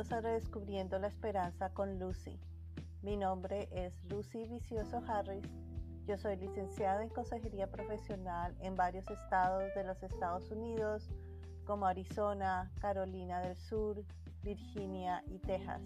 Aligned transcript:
Bienvenidos 0.00 0.24
a 0.24 0.30
Redescubriendo 0.30 0.98
la 0.98 1.08
Esperanza 1.08 1.74
con 1.74 1.98
Lucy. 1.98 2.40
Mi 3.02 3.18
nombre 3.18 3.68
es 3.70 3.92
Lucy 4.04 4.46
Vicioso 4.46 5.02
Harris. 5.06 5.44
Yo 6.06 6.16
soy 6.16 6.36
licenciada 6.36 7.02
en 7.02 7.10
Consejería 7.10 7.70
Profesional 7.70 8.56
en 8.60 8.76
varios 8.76 9.04
estados 9.10 9.62
de 9.74 9.84
los 9.84 10.02
Estados 10.02 10.50
Unidos, 10.50 11.10
como 11.66 11.84
Arizona, 11.84 12.72
Carolina 12.80 13.42
del 13.42 13.58
Sur, 13.58 14.02
Virginia 14.42 15.22
y 15.26 15.38
Texas. 15.38 15.82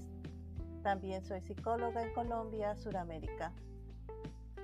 También 0.84 1.24
soy 1.24 1.41
psicóloga 1.41 2.01
en 2.01 2.15
Colombia, 2.15 2.77
Suramérica. 2.77 3.52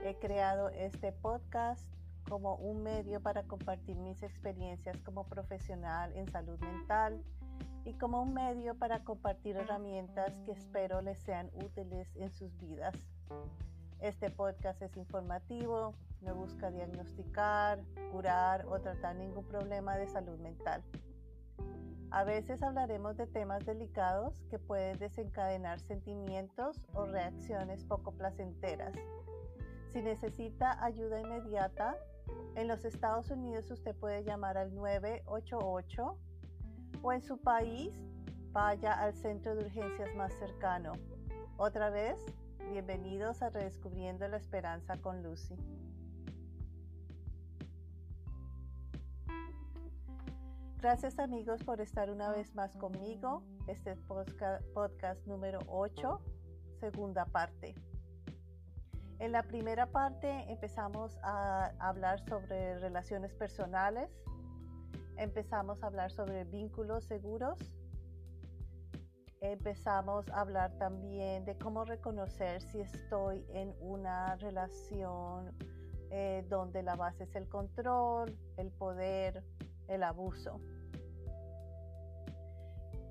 He 0.05 0.15
creado 0.21 0.69
este 0.69 1.11
podcast 1.11 1.85
como 2.29 2.55
un 2.55 2.85
medio 2.85 3.21
para 3.21 3.43
compartir 3.43 3.97
mis 3.97 4.23
experiencias 4.23 4.97
como 5.03 5.25
profesional 5.25 6.13
en 6.15 6.31
salud 6.31 6.61
mental 6.61 7.21
y 7.85 7.95
como 7.95 8.23
un 8.23 8.35
medio 8.35 8.75
para 8.75 9.05
compartir 9.05 9.57
herramientas 9.57 10.33
que 10.45 10.53
espero 10.53 11.01
les 11.01 11.19
sean 11.19 11.51
útiles 11.55 12.09
en 12.17 12.31
sus 12.31 12.57
vidas. 12.59 12.95
Este 14.01 14.31
podcast 14.31 14.81
es 14.83 14.97
informativo, 14.97 15.95
no 16.23 16.35
busca 16.35 16.71
diagnosticar, 16.71 17.81
curar 18.13 18.67
o 18.67 18.81
tratar 18.81 19.17
ningún 19.17 19.45
problema 19.45 19.97
de 19.97 20.07
salud 20.07 20.39
mental. 20.39 20.83
A 22.11 22.25
veces 22.25 22.63
hablaremos 22.63 23.17
de 23.17 23.27
temas 23.27 23.65
delicados 23.65 24.35
que 24.51 24.59
pueden 24.59 24.99
desencadenar 24.99 25.79
sentimientos 25.81 26.81
o 26.93 27.05
reacciones 27.05 27.85
poco 27.85 28.13
placenteras. 28.13 28.95
Si 29.93 30.03
necesita 30.03 30.83
ayuda 30.85 31.21
inmediata, 31.21 31.97
en 32.57 32.69
los 32.69 32.85
Estados 32.85 33.31
Unidos 33.31 33.71
usted 33.71 33.95
puede 33.97 34.25
llamar 34.25 34.59
al 34.59 34.75
988 34.75 36.17
o 37.03 37.13
en 37.13 37.23
su 37.23 37.39
país, 37.39 37.93
vaya 38.53 38.93
al 38.93 39.15
centro 39.15 39.55
de 39.55 39.65
urgencias 39.65 40.15
más 40.17 40.33
cercano. 40.35 40.93
Otra 41.57 41.91
vez, 41.91 42.17
bienvenidos 42.71 43.43
a 43.43 43.51
Redescubriendo 43.51 44.27
la 44.29 44.37
Esperanza 44.37 44.97
con 44.97 45.23
Lucy. 45.23 45.57
Gracias 50.79 51.19
amigos 51.19 51.63
por 51.63 51.81
estar 51.83 52.11
una 52.11 52.31
vez 52.31 52.55
más 52.55 52.75
conmigo. 52.77 53.43
Este 53.67 53.91
es 53.91 54.01
podcast 54.01 55.27
número 55.27 55.59
8, 55.69 56.21
segunda 56.81 57.27
parte. 57.27 57.75
En 59.19 59.33
la 59.33 59.43
primera 59.43 59.85
parte 59.85 60.51
empezamos 60.51 61.19
a 61.23 61.67
hablar 61.79 62.25
sobre 62.27 62.79
relaciones 62.79 63.35
personales, 63.35 64.11
empezamos 65.21 65.83
a 65.83 65.87
hablar 65.87 66.11
sobre 66.11 66.45
vínculos 66.45 67.05
seguros, 67.05 67.59
empezamos 69.41 70.29
a 70.31 70.41
hablar 70.41 70.77
también 70.79 71.45
de 71.45 71.57
cómo 71.57 71.85
reconocer 71.85 72.61
si 72.63 72.81
estoy 72.81 73.45
en 73.51 73.75
una 73.81 74.37
relación 74.37 75.55
eh, 76.11 76.45
donde 76.49 76.83
la 76.83 76.97
base 76.97 77.25
es 77.25 77.35
el 77.37 77.49
control, 77.49 78.37
el 78.57 78.71
poder, 78.73 79.45
el 79.89 80.03
abuso. 80.03 80.61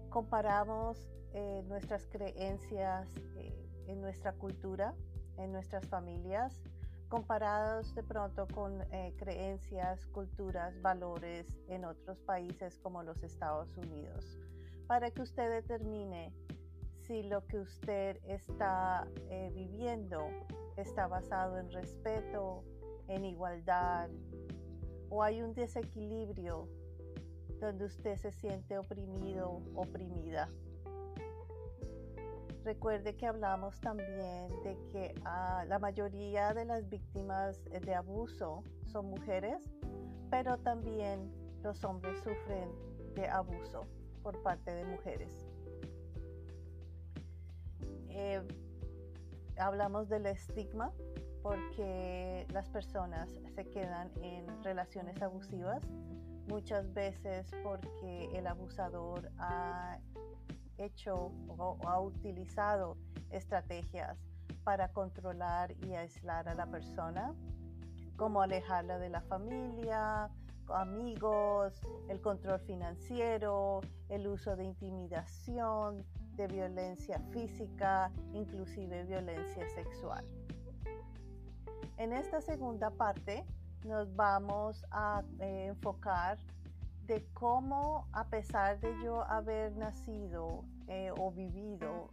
Comparamos 0.09 1.09
eh, 1.33 1.63
nuestras 1.67 2.07
creencias 2.07 3.07
eh, 3.35 3.55
en 3.87 4.01
nuestra 4.01 4.33
cultura 4.33 4.93
en 5.39 5.51
nuestras 5.51 5.87
familias, 5.87 6.61
comparados 7.09 7.93
de 7.95 8.03
pronto 8.03 8.47
con 8.47 8.81
eh, 8.93 9.13
creencias, 9.17 10.05
culturas, 10.07 10.79
valores 10.81 11.47
en 11.67 11.85
otros 11.85 12.19
países 12.21 12.77
como 12.77 13.03
los 13.03 13.21
Estados 13.23 13.75
Unidos, 13.77 14.39
para 14.87 15.11
que 15.11 15.23
usted 15.23 15.49
determine 15.49 16.31
si 17.01 17.23
lo 17.23 17.45
que 17.47 17.59
usted 17.59 18.19
está 18.27 19.07
eh, 19.29 19.51
viviendo 19.53 20.29
está 20.77 21.07
basado 21.07 21.57
en 21.57 21.71
respeto, 21.71 22.63
en 23.07 23.25
igualdad, 23.25 24.09
o 25.09 25.23
hay 25.23 25.41
un 25.41 25.53
desequilibrio 25.55 26.69
donde 27.59 27.85
usted 27.85 28.15
se 28.17 28.31
siente 28.31 28.77
oprimido, 28.77 29.61
oprimida. 29.75 30.49
Recuerde 32.63 33.15
que 33.15 33.25
hablamos 33.25 33.79
también 33.79 34.47
de 34.63 34.77
que 34.91 35.15
ah, 35.23 35.63
la 35.67 35.79
mayoría 35.79 36.53
de 36.53 36.65
las 36.65 36.89
víctimas 36.89 37.63
de 37.65 37.95
abuso 37.95 38.63
son 38.85 39.05
mujeres, 39.09 39.71
pero 40.29 40.57
también 40.57 41.31
los 41.63 41.83
hombres 41.83 42.17
sufren 42.19 42.69
de 43.15 43.27
abuso 43.27 43.87
por 44.21 44.41
parte 44.43 44.71
de 44.71 44.85
mujeres. 44.85 45.47
Eh, 48.09 48.41
hablamos 49.57 50.09
del 50.09 50.25
estigma 50.25 50.91
porque 51.41 52.45
las 52.51 52.69
personas 52.69 53.29
se 53.55 53.65
quedan 53.69 54.11
en 54.21 54.63
relaciones 54.63 55.21
abusivas 55.21 55.81
muchas 56.47 56.91
veces 56.93 57.49
porque 57.63 58.29
el 58.33 58.47
abusador 58.47 59.31
ha 59.37 59.99
hecho 60.79 61.31
o, 61.47 61.77
ha 61.87 61.99
utilizado 61.99 62.97
estrategias 63.29 64.17
para 64.63 64.91
controlar 64.91 65.75
y 65.85 65.93
aislar 65.93 66.47
a 66.49 66.55
la 66.55 66.65
persona, 66.65 67.33
como 68.17 68.41
alejarla 68.41 68.97
de 68.99 69.09
la 69.09 69.21
familia, 69.21 70.29
amigos, 70.67 71.73
el 72.09 72.21
control 72.21 72.59
financiero, 72.59 73.81
el 74.09 74.27
uso 74.27 74.55
de 74.55 74.65
intimidación, 74.65 76.05
de 76.35 76.47
violencia 76.47 77.19
física, 77.31 78.11
inclusive 78.33 79.03
violencia 79.05 79.67
sexual. 79.69 80.25
En 81.97 82.13
esta 82.13 82.39
segunda 82.39 82.91
parte 82.91 83.45
nos 83.85 84.15
vamos 84.15 84.85
a 84.91 85.23
eh, 85.39 85.65
enfocar 85.67 86.37
de 87.09 87.25
cómo 87.33 88.07
a 88.13 88.27
pesar 88.27 88.79
de 88.79 88.93
yo 89.03 89.23
haber 89.23 89.75
nacido 89.75 90.63
eh, 90.87 91.11
o 91.17 91.31
vivido 91.31 92.11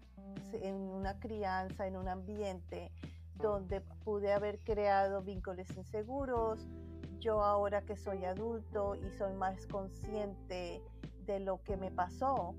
en 0.55 0.75
una 0.75 1.21
crianza, 1.21 1.87
en 1.87 1.99
un 1.99 2.09
ambiente 2.09 2.91
donde 3.35 3.83
pude 3.83 4.33
haber 4.33 4.59
creado 4.61 5.21
vínculos 5.21 5.69
inseguros, 5.77 6.67
yo 7.21 7.45
ahora 7.45 7.83
que 7.83 7.99
soy 7.99 8.25
adulto 8.25 8.95
y 8.95 9.11
soy 9.19 9.35
más 9.35 9.67
consciente 9.67 10.83
de 11.27 11.41
lo 11.41 11.63
que 11.63 11.77
me 11.77 11.91
pasó 11.91 12.55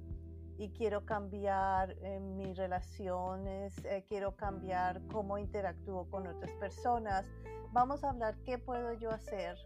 y 0.58 0.70
quiero 0.70 1.06
cambiar 1.06 1.96
eh, 2.02 2.20
mis 2.20 2.58
relaciones, 2.58 3.74
eh, 3.86 4.04
quiero 4.08 4.36
cambiar 4.36 5.02
cómo 5.08 5.38
interactúo 5.38 6.10
con 6.10 6.28
otras 6.28 6.52
personas, 6.54 7.26
vamos 7.72 8.04
a 8.04 8.10
hablar 8.10 8.36
qué 8.44 8.58
puedo 8.58 8.94
yo 8.94 9.12
hacer 9.12 9.58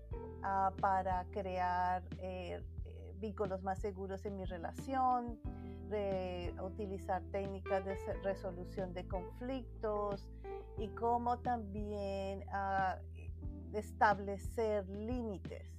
Ah, 0.44 0.74
para 0.82 1.24
crear 1.32 2.02
eh, 2.18 2.64
eh, 2.86 3.14
vínculos 3.20 3.62
más 3.62 3.80
seguros 3.80 4.26
en 4.26 4.38
mi 4.38 4.46
relación, 4.46 5.40
utilizar 6.64 7.22
técnicas 7.32 7.84
de 7.84 7.96
resolución 8.24 8.94
de 8.94 9.06
conflictos 9.08 10.30
y 10.78 10.88
cómo 10.90 11.38
también 11.40 12.46
ah, 12.52 12.98
establecer 13.74 14.88
límites, 14.90 15.70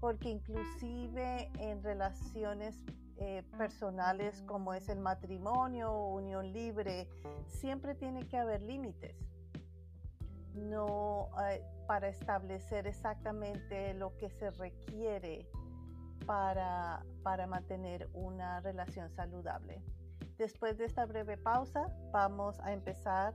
porque 0.00 0.30
inclusive 0.30 1.50
en 1.58 1.82
relaciones 1.82 2.80
eh, 3.26 3.42
personales 3.56 4.42
como 4.42 4.74
es 4.74 4.90
el 4.90 5.00
matrimonio 5.00 5.96
unión 5.96 6.52
libre, 6.52 7.08
siempre 7.46 7.94
tiene 7.94 8.28
que 8.28 8.36
haber 8.36 8.60
límites. 8.60 9.16
No, 10.54 11.30
para 11.86 12.08
establecer 12.08 12.86
exactamente 12.86 13.94
lo 13.94 14.14
que 14.18 14.28
se 14.28 14.50
requiere 14.50 15.48
para, 16.26 17.02
para 17.22 17.46
mantener 17.46 18.10
una 18.12 18.60
relación 18.60 19.08
saludable. 19.10 19.82
Después 20.36 20.76
de 20.76 20.84
esta 20.84 21.06
breve 21.06 21.38
pausa, 21.38 21.86
vamos 22.12 22.60
a 22.60 22.74
empezar 22.74 23.34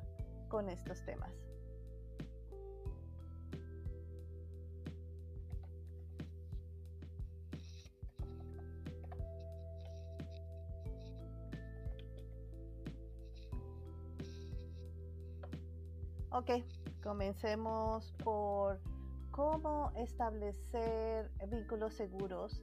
con 0.50 0.69
estos 0.69 1.03
temas. 1.03 1.49
Ok, 16.31 16.52
Comencemos 17.02 18.14
por 18.24 18.80
cómo 19.31 19.92
establecer 19.96 21.31
vínculos 21.48 21.94
seguros 21.94 22.62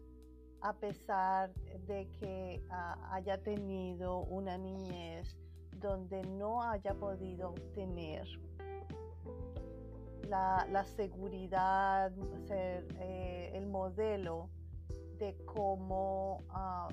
a 0.61 0.75
pesar 0.75 1.55
de 1.87 2.07
que 2.21 2.63
ah, 2.71 2.97
haya 3.13 3.43
tenido 3.43 4.19
una 4.21 4.59
niñez 4.59 5.37
donde 5.81 6.23
no 6.23 6.63
haya 6.63 6.95
podido 6.95 7.51
obtener 7.51 8.27
la, 10.29 10.85
seguridad, 10.97 12.13
ser, 12.47 12.87
eh, 13.01 13.53
el 13.55 13.67
modelo 13.67 14.51
de 15.19 15.37
cómo 15.45 16.45
ah, 16.51 16.89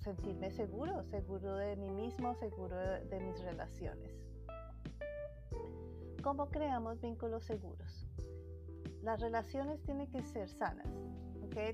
sentirme 0.00 0.50
seguro, 0.50 1.04
seguro 1.04 1.56
de 1.56 1.76
mí 1.76 1.90
mismo, 1.90 2.34
seguro 2.34 2.76
de, 2.76 3.20
mis 3.20 3.40
relaciones. 3.42 4.12
¿Cómo 6.28 6.50
creamos 6.50 7.00
vínculos 7.00 7.42
seguros? 7.44 8.06
Las 9.02 9.18
relaciones 9.18 9.82
tienen 9.84 10.10
que 10.10 10.22
ser 10.22 10.50
sanas, 10.50 10.86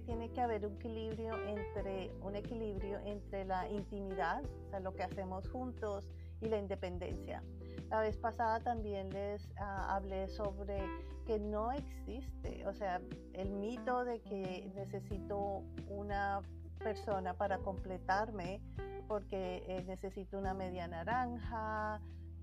tiene 0.07 0.31
que 0.31 0.41
haber 0.41 0.65
un 0.65 0.75
equilibrio 0.75 1.35
entre 1.49 2.13
un 2.23 2.37
equilibrio 2.37 3.01
entre 3.01 3.45
la 3.47 3.69
intimidad, 3.69 4.45
o 4.45 4.71
sea, 4.71 4.79
lo 4.79 4.95
que 4.95 5.03
hacemos 5.03 5.49
juntos 5.49 6.09
y 6.41 6.47
la 6.47 6.59
independencia. 6.59 7.43
La 7.91 7.99
vez 7.99 8.17
pasada 8.17 8.61
también 8.61 9.11
les 9.11 9.45
ah, 9.57 9.97
hablé 9.97 10.29
sobre 10.29 10.79
que 11.27 11.41
no 11.41 11.73
existe, 11.73 12.65
o 12.69 12.73
sea, 12.73 13.01
el 13.33 13.51
mito 13.51 14.05
de 14.05 14.21
que 14.23 14.71
necesito 14.77 15.65
una 15.89 16.43
persona 16.79 17.35
para 17.35 17.59
completarme 17.59 18.61
porque 19.09 19.65
eh, 19.67 19.83
necesito 19.85 20.39
una 20.39 20.55
media 20.55 20.87
naranja, 20.87 22.01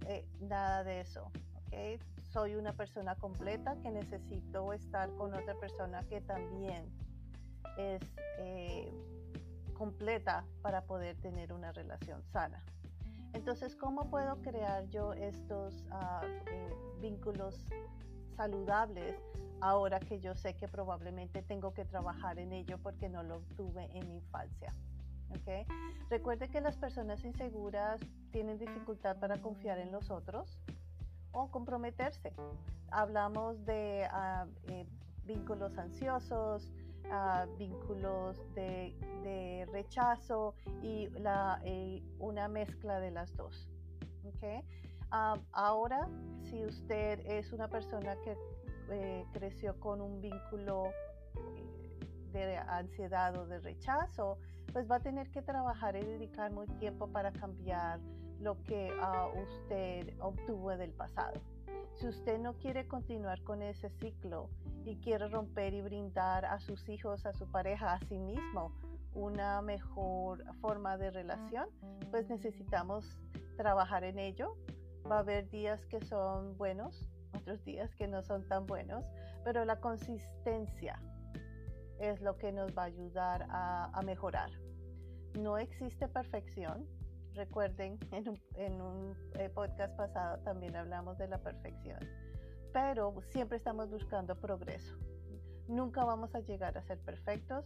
eh, 0.07 0.27
nada 0.41 0.83
de 0.83 0.99
eso. 0.99 1.31
Soy 2.31 2.55
una 2.55 2.71
persona 2.71 3.15
completa 3.15 3.75
que 3.81 3.91
necesito 3.91 4.71
estar 4.71 5.09
con 5.15 5.33
otra 5.33 5.53
persona 5.55 6.01
que 6.07 6.21
también 6.21 6.85
es 7.77 8.01
eh, 8.39 8.89
completa 9.73 10.45
para 10.61 10.85
poder 10.85 11.17
tener 11.17 11.51
una 11.51 11.73
relación 11.73 12.23
sana. 12.31 12.63
Entonces, 13.33 13.75
¿cómo 13.75 14.09
puedo 14.09 14.41
crear 14.41 14.87
yo 14.89 15.11
estos 15.13 15.83
ah, 15.91 16.21
eh, 16.47 16.73
vínculos 17.01 17.65
saludables 18.37 19.15
ahora 19.59 19.99
que 19.99 20.21
yo 20.21 20.33
sé 20.33 20.55
que 20.55 20.69
probablemente 20.69 21.41
tengo 21.41 21.73
que 21.73 21.83
trabajar 21.83 22.39
en 22.39 22.53
ello 22.53 22.77
porque 22.77 23.09
no 23.09 23.23
lo 23.23 23.41
tuve 23.57 23.89
en 23.97 24.07
mi 24.07 24.15
infancia? 24.15 24.73
¿okay? 25.37 25.65
Recuerde 26.09 26.49
que 26.49 26.61
las 26.61 26.77
personas 26.77 27.25
inseguras 27.25 27.99
tienen 28.31 28.57
dificultad 28.57 29.17
para 29.19 29.41
confiar 29.41 29.79
en 29.79 29.91
los 29.91 30.09
otros 30.11 30.59
o 31.31 31.49
comprometerse. 31.49 32.33
Hablamos 32.91 33.65
de 33.65 34.07
ah, 34.11 34.45
eh, 34.63 34.85
vínculos 35.25 35.77
ansiosos, 35.77 36.71
vínculos 37.57 38.37
de, 38.55 39.67
rechazo 39.71 40.55
y 40.81 41.09
eh, 41.63 42.03
una 42.19 42.47
mezcla 42.47 42.99
de 42.99 43.11
las 43.11 43.35
dos. 43.35 43.67
¿okay? 44.23 44.61
ahora, 45.51 46.07
si 46.43 46.63
usted 46.63 47.19
es 47.25 47.51
una 47.51 47.67
persona 47.67 48.15
que 48.23 48.37
eh, 48.89 49.25
creció 49.33 49.77
con 49.79 49.99
un 49.99 50.21
vínculo 50.21 50.91
de 52.31 52.57
ansiedad 52.57 53.35
o 53.37 53.45
de 53.45 53.59
rechazo, 53.59 54.37
pues 54.71 54.89
va 54.89 54.97
a 54.97 54.99
tener 55.01 55.29
que 55.31 55.41
trabajar 55.41 55.97
y 55.97 56.01
dedicar 56.01 56.51
mucho 56.51 56.73
tiempo 56.75 57.07
para 57.07 57.31
cambiar 57.33 57.99
lo 58.41 58.61
que 58.63 58.91
usted 59.43 60.13
obtuvo 60.19 60.75
del 60.77 60.91
pasado. 60.91 61.39
Si 61.95 62.07
usted 62.07 62.39
no 62.39 62.53
quiere 62.53 62.87
continuar 62.87 63.43
con 63.43 63.61
ese 63.61 63.89
ciclo 63.99 64.49
y 64.85 64.95
quiere 64.97 65.27
romper 65.27 65.73
y 65.73 65.81
brindar 65.81 66.45
a 66.45 66.59
sus 66.59 66.89
hijos, 66.89 67.25
a 67.25 67.33
su 67.33 67.49
pareja, 67.51 67.93
a 67.93 67.99
sí 67.99 68.17
mismo 68.17 68.73
una 69.13 69.61
mejor 69.61 70.43
forma 70.61 70.97
de 70.97 71.11
relación, 71.11 71.69
pues 72.09 72.29
necesitamos 72.29 73.05
trabajar 73.57 74.03
en 74.03 74.19
ello. 74.19 74.55
Va 75.09 75.17
a 75.17 75.19
haber 75.19 75.49
días 75.49 75.85
que 75.87 76.01
son 76.01 76.57
buenos, 76.57 77.09
otros 77.33 77.63
días 77.63 77.93
que 77.95 78.07
no 78.07 78.23
son 78.23 78.47
tan 78.47 78.65
buenos, 78.65 79.05
pero 79.43 79.65
la 79.65 79.79
consistencia 79.79 80.99
es 81.99 82.21
lo 82.21 82.37
que 82.37 82.51
nos 82.51 82.75
va 82.75 82.83
a 82.83 82.85
ayudar 82.85 83.45
a, 83.49 84.01
mejorar. 84.03 84.49
No 85.39 85.57
existe 85.57 86.07
perfección. 86.07 86.87
Recuerden, 87.35 87.97
en 88.55 88.81
un, 88.81 89.15
eh, 89.39 89.49
podcast 89.49 89.95
pasado 89.95 90.39
también 90.43 90.75
hablamos 90.75 91.17
de 91.17 91.27
la 91.27 91.37
perfección 91.37 91.99
pero 92.73 93.21
siempre 93.29 93.57
estamos 93.57 93.89
buscando 93.89 94.35
progreso. 94.35 94.95
Nunca 95.67 96.03
vamos 96.03 96.33
a 96.35 96.39
llegar 96.39 96.77
a 96.77 96.83
ser 96.83 96.99
perfectos, 96.99 97.65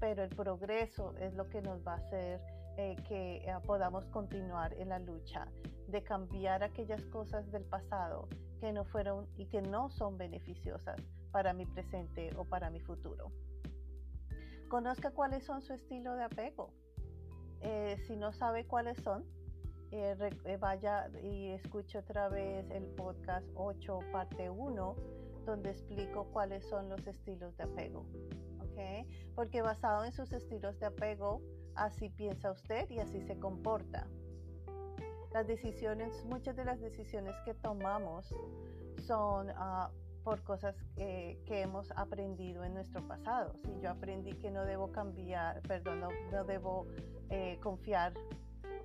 pero 0.00 0.22
el 0.22 0.30
progreso 0.30 1.14
es 1.18 1.34
lo 1.34 1.48
que 1.48 1.62
nos 1.62 1.86
va 1.86 1.94
a 1.94 1.96
hacer 1.96 2.40
eh, 2.76 2.96
que 3.08 3.36
eh, 3.36 3.54
podamos 3.66 4.04
continuar 4.06 4.74
en 4.74 4.88
la 4.88 4.98
lucha 4.98 5.46
de 5.88 6.02
cambiar 6.02 6.62
aquellas 6.62 7.04
cosas 7.06 7.50
del 7.52 7.64
pasado 7.64 8.28
que 8.60 8.72
no 8.72 8.84
fueron 8.84 9.28
y 9.36 9.46
que 9.46 9.62
no 9.62 9.90
son 9.90 10.18
beneficiosas 10.18 11.00
para 11.30 11.52
mi 11.52 11.66
presente 11.66 12.30
o 12.36 12.44
para 12.44 12.70
mi 12.70 12.80
futuro. 12.80 13.30
Conozca 14.68 15.10
cuáles 15.10 15.44
son 15.44 15.62
su 15.62 15.72
estilo 15.72 16.14
de 16.16 16.24
apego. 16.24 16.72
Eh, 17.64 17.96
si 18.06 18.14
no 18.14 18.30
sabe 18.32 18.66
cuáles 18.66 18.98
son, 19.02 19.24
eh, 19.90 20.14
eh, 20.44 20.56
vaya 20.58 21.08
y 21.22 21.52
escuche 21.52 21.98
otra 21.98 22.28
vez 22.28 22.70
el 22.70 22.84
podcast 22.84 23.46
8, 23.54 24.00
parte 24.12 24.50
1, 24.50 24.96
donde 25.46 25.70
explico 25.70 26.26
cuáles 26.30 26.66
son 26.68 26.90
los 26.90 27.06
estilos 27.06 27.56
de 27.56 27.64
apego. 27.64 28.04
¿okay? 28.60 29.06
Porque 29.34 29.62
basado 29.62 30.04
en 30.04 30.12
sus 30.12 30.30
estilos 30.32 30.78
de 30.78 30.86
apego, 30.86 31.40
así 31.74 32.10
piensa 32.10 32.52
usted 32.52 32.90
y 32.90 32.98
así 32.98 33.22
se 33.22 33.38
comporta. 33.38 34.06
Las 35.32 35.46
decisiones, 35.46 36.22
muchas 36.26 36.56
de 36.56 36.66
las 36.66 36.80
decisiones 36.80 37.34
que 37.46 37.54
tomamos 37.54 38.34
son 38.98 39.48
uh, 39.48 39.88
por 40.24 40.42
cosas 40.42 40.74
que, 40.96 41.38
hemos 41.46 41.90
aprendido 41.92 42.64
en 42.64 42.74
nuestro 42.74 43.06
pasado. 43.06 43.54
Si 43.64 43.80
yo 43.80 43.90
aprendí 43.90 44.32
que 44.32 44.50
no 44.50 44.64
debo 44.64 44.90
cambiar, 44.90 45.60
perdón, 45.62 46.00
no, 46.00 46.08
no 46.32 46.44
debo 46.44 46.86
eh, 47.30 47.58
confiar 47.62 48.12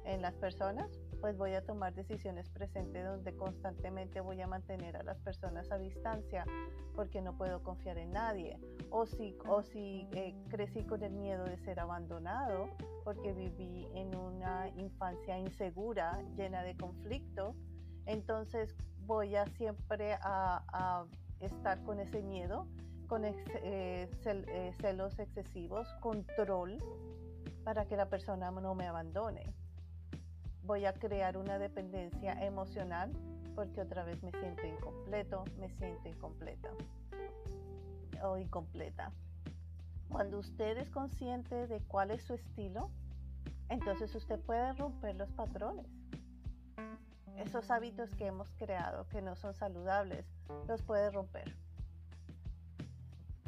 en 0.06 0.22
las 0.22 0.36
personas, 0.36 0.92
pues 1.20 1.38
voy 1.38 1.54
a 1.54 1.66
tomar 1.66 1.94
decisiones 1.94 2.50
presentes 2.50 3.06
donde 3.06 3.36
constantemente 3.36 4.22
voy 4.22 4.40
a 4.42 4.48
mantener 4.48 4.96
a 4.98 5.04
las 5.04 5.20
personas 5.20 5.72
a 5.72 5.78
distancia 5.78 6.46
porque 6.96 7.22
no 7.22 7.36
puedo 7.36 7.64
confiar 7.64 7.98
en 7.98 8.12
nadie. 8.12 8.60
O 8.90 9.06
si, 9.06 9.36
o 9.48 9.62
si 9.62 10.08
eh, 10.12 10.36
crecí 10.50 10.84
con 10.84 11.04
el 11.04 11.14
miedo 11.14 11.46
de 11.46 11.58
ser 11.58 11.80
abandonado 11.80 12.70
porque 13.04 13.34
viví 13.34 13.88
en 13.94 14.16
una 14.16 14.70
infancia 14.78 15.38
insegura, 15.38 16.22
llena 16.36 16.64
de 16.64 16.76
conflicto, 16.76 17.56
entonces 18.06 18.76
voy 19.10 19.36
a 19.36 19.46
siempre 19.48 20.14
a, 20.22 21.06
estar 21.40 21.84
con 21.84 22.00
ese 22.00 22.22
miedo, 22.22 22.68
con 23.08 23.26
eh, 23.26 23.36
eh, 23.64 24.74
celos 24.80 25.20
excesivos, 25.20 25.88
control, 26.02 26.78
para 27.64 27.86
que 27.86 27.98
la 27.98 28.10
persona 28.10 28.52
no 28.52 28.76
me 28.76 28.88
abandone 28.88 29.54
voy 30.70 30.86
a 30.86 30.94
crear 30.94 31.36
una 31.36 31.58
dependencia 31.58 32.34
emocional 32.46 33.12
porque 33.56 33.82
otra 33.82 34.04
vez 34.04 34.22
me 34.22 34.30
siento 34.30 34.68
incompleto, 34.68 35.44
me 35.60 35.68
siento 35.72 36.08
incompleta 36.08 36.70
o 38.22 38.38
incompleta. 38.38 39.12
Cuando 40.10 40.38
usted 40.38 40.78
es 40.78 40.88
consciente 40.92 41.66
de 41.66 41.82
cuál 41.82 42.12
es 42.12 42.22
su 42.22 42.36
estilo, 42.36 42.92
entonces 43.70 44.14
usted 44.14 44.40
puede 44.42 44.74
romper 44.74 45.16
los 45.16 45.32
patrones. 45.32 45.88
Esos 47.38 47.72
hábitos 47.72 48.14
que 48.16 48.28
hemos 48.28 48.52
creado 48.54 49.08
que 49.10 49.22
no 49.22 49.36
son 49.36 49.54
saludables, 49.54 50.26
los 50.68 50.82
puede 50.84 51.10
romper. 51.12 51.56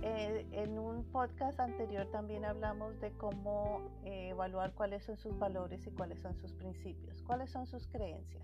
Eh, 0.04 0.48
en 0.54 0.80
un 0.80 1.04
podcast 1.12 1.60
anterior 1.60 2.08
también 2.08 2.44
hablamos 2.44 3.00
de 3.00 3.12
cómo 3.12 3.82
eh, 4.04 4.30
evaluar 4.30 4.74
cuáles 4.74 5.04
son 5.04 5.16
sus 5.16 5.38
valores 5.38 5.86
y 5.86 5.92
cuáles 5.92 6.20
son 6.22 6.36
sus 6.36 6.54
principios, 6.54 7.22
cuáles 7.22 7.52
son 7.52 7.68
sus 7.68 7.86
creencias, 7.86 8.44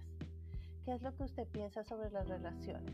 qué 0.85 0.93
es 0.93 1.01
lo 1.01 1.15
que 1.15 1.23
usted 1.23 1.47
piensa 1.47 1.83
sobre 1.83 2.11
las 2.11 2.27
relaciones, 2.27 2.93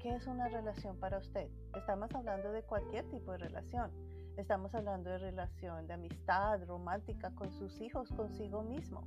qué 0.00 0.14
es 0.14 0.26
una 0.26 0.48
relación 0.48 0.96
para 0.96 1.18
usted. 1.18 1.50
Estamos 1.76 2.14
hablando 2.14 2.50
de 2.50 2.62
cualquier 2.62 3.04
tipo 3.10 3.32
de 3.32 3.38
relación, 3.38 3.90
estamos 4.38 4.74
hablando 4.74 5.10
de 5.10 5.18
relación 5.18 5.86
de 5.86 5.92
amistad, 5.92 6.64
romántica, 6.66 7.30
con 7.34 7.52
sus 7.52 7.78
hijos, 7.82 8.08
consigo 8.08 8.62
mismo. 8.62 9.04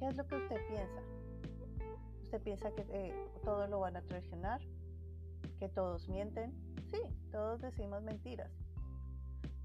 ¿Qué 0.00 0.06
es 0.06 0.16
lo 0.16 0.26
que 0.26 0.36
usted 0.36 0.56
piensa? 0.66 1.02
¿Usted 2.22 2.42
piensa 2.42 2.70
que 2.70 2.86
eh, 2.88 3.14
todo 3.44 3.66
lo 3.66 3.80
van 3.80 3.98
a 3.98 4.00
traicionar? 4.00 4.62
¿Que 5.58 5.68
todos 5.68 6.08
mienten? 6.08 6.54
Sí, 6.90 7.02
todos 7.30 7.60
decimos 7.60 8.02
mentiras, 8.02 8.50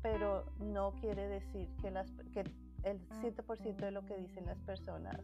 pero 0.02 0.52
no 0.60 0.92
quiere 1.00 1.30
decir 1.30 1.74
que, 1.82 1.90
las, 1.90 2.12
que 2.34 2.42
el 2.84 3.08
7% 3.22 3.78
de 3.78 3.92
lo 3.92 4.06
que 4.06 4.18
dicen 4.18 4.46
las 4.46 4.60
personas 4.60 5.22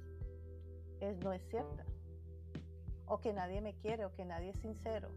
es, 1.01 1.17
no 1.19 1.33
es 1.33 1.45
cierta, 1.49 1.83
o 3.05 3.19
que 3.19 3.33
nadie 3.33 3.59
me 3.59 3.75
quiere, 3.75 4.05
o 4.05 4.13
que 4.13 4.23
nadie 4.23 4.51
es 4.51 4.59
sincero. 4.59 5.09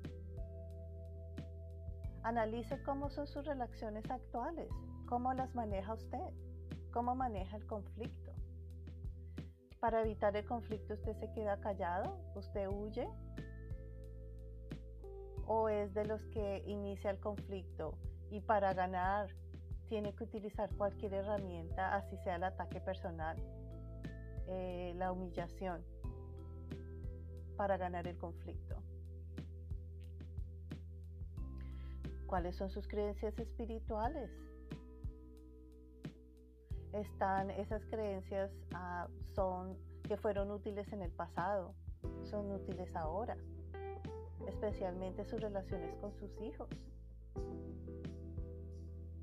Analice 2.24 2.82
cómo 2.82 3.10
son 3.10 3.28
sus 3.28 3.46
relaciones 3.46 4.10
actuales, 4.10 4.68
cómo 5.06 5.32
las 5.34 5.54
maneja 5.54 5.94
usted, 5.94 6.34
cómo 6.92 7.14
maneja 7.14 7.56
el 7.56 7.66
conflicto. 7.66 8.23
Para 9.84 10.00
evitar 10.00 10.34
el 10.34 10.46
conflicto 10.46 10.94
usted 10.94 11.14
se 11.20 11.30
queda 11.32 11.60
callado, 11.60 12.16
usted 12.34 12.68
huye, 12.68 13.06
o 15.46 15.68
es 15.68 15.92
de 15.92 16.06
los 16.06 16.24
que 16.28 16.62
inicia 16.64 17.10
el 17.10 17.20
conflicto 17.20 17.92
y 18.30 18.40
para 18.40 18.72
ganar 18.72 19.28
tiene 19.90 20.14
que 20.14 20.24
utilizar 20.24 20.74
cualquier 20.76 21.12
herramienta, 21.12 21.96
así 21.96 22.16
sea 22.24 22.36
el 22.36 22.44
ataque 22.44 22.80
personal, 22.80 23.36
eh, 24.48 24.94
la 24.96 25.12
humillación, 25.12 25.84
para 27.58 27.76
ganar 27.76 28.06
el 28.06 28.16
conflicto. 28.16 28.76
¿Cuáles 32.26 32.56
son 32.56 32.70
sus 32.70 32.88
creencias 32.88 33.38
espirituales? 33.38 34.30
Están 36.94 37.50
esas 37.50 37.84
creencias 37.86 38.52
ah, 38.72 39.08
son 39.34 39.76
que 40.04 40.16
fueron 40.16 40.52
útiles 40.52 40.92
en 40.92 41.02
el 41.02 41.10
pasado, 41.10 41.74
son 42.22 42.52
útiles 42.52 42.94
ahora, 42.94 43.36
especialmente 44.46 45.24
sus 45.24 45.40
relaciones 45.40 45.92
con 45.96 46.12
sus 46.14 46.30
hijos. 46.40 46.68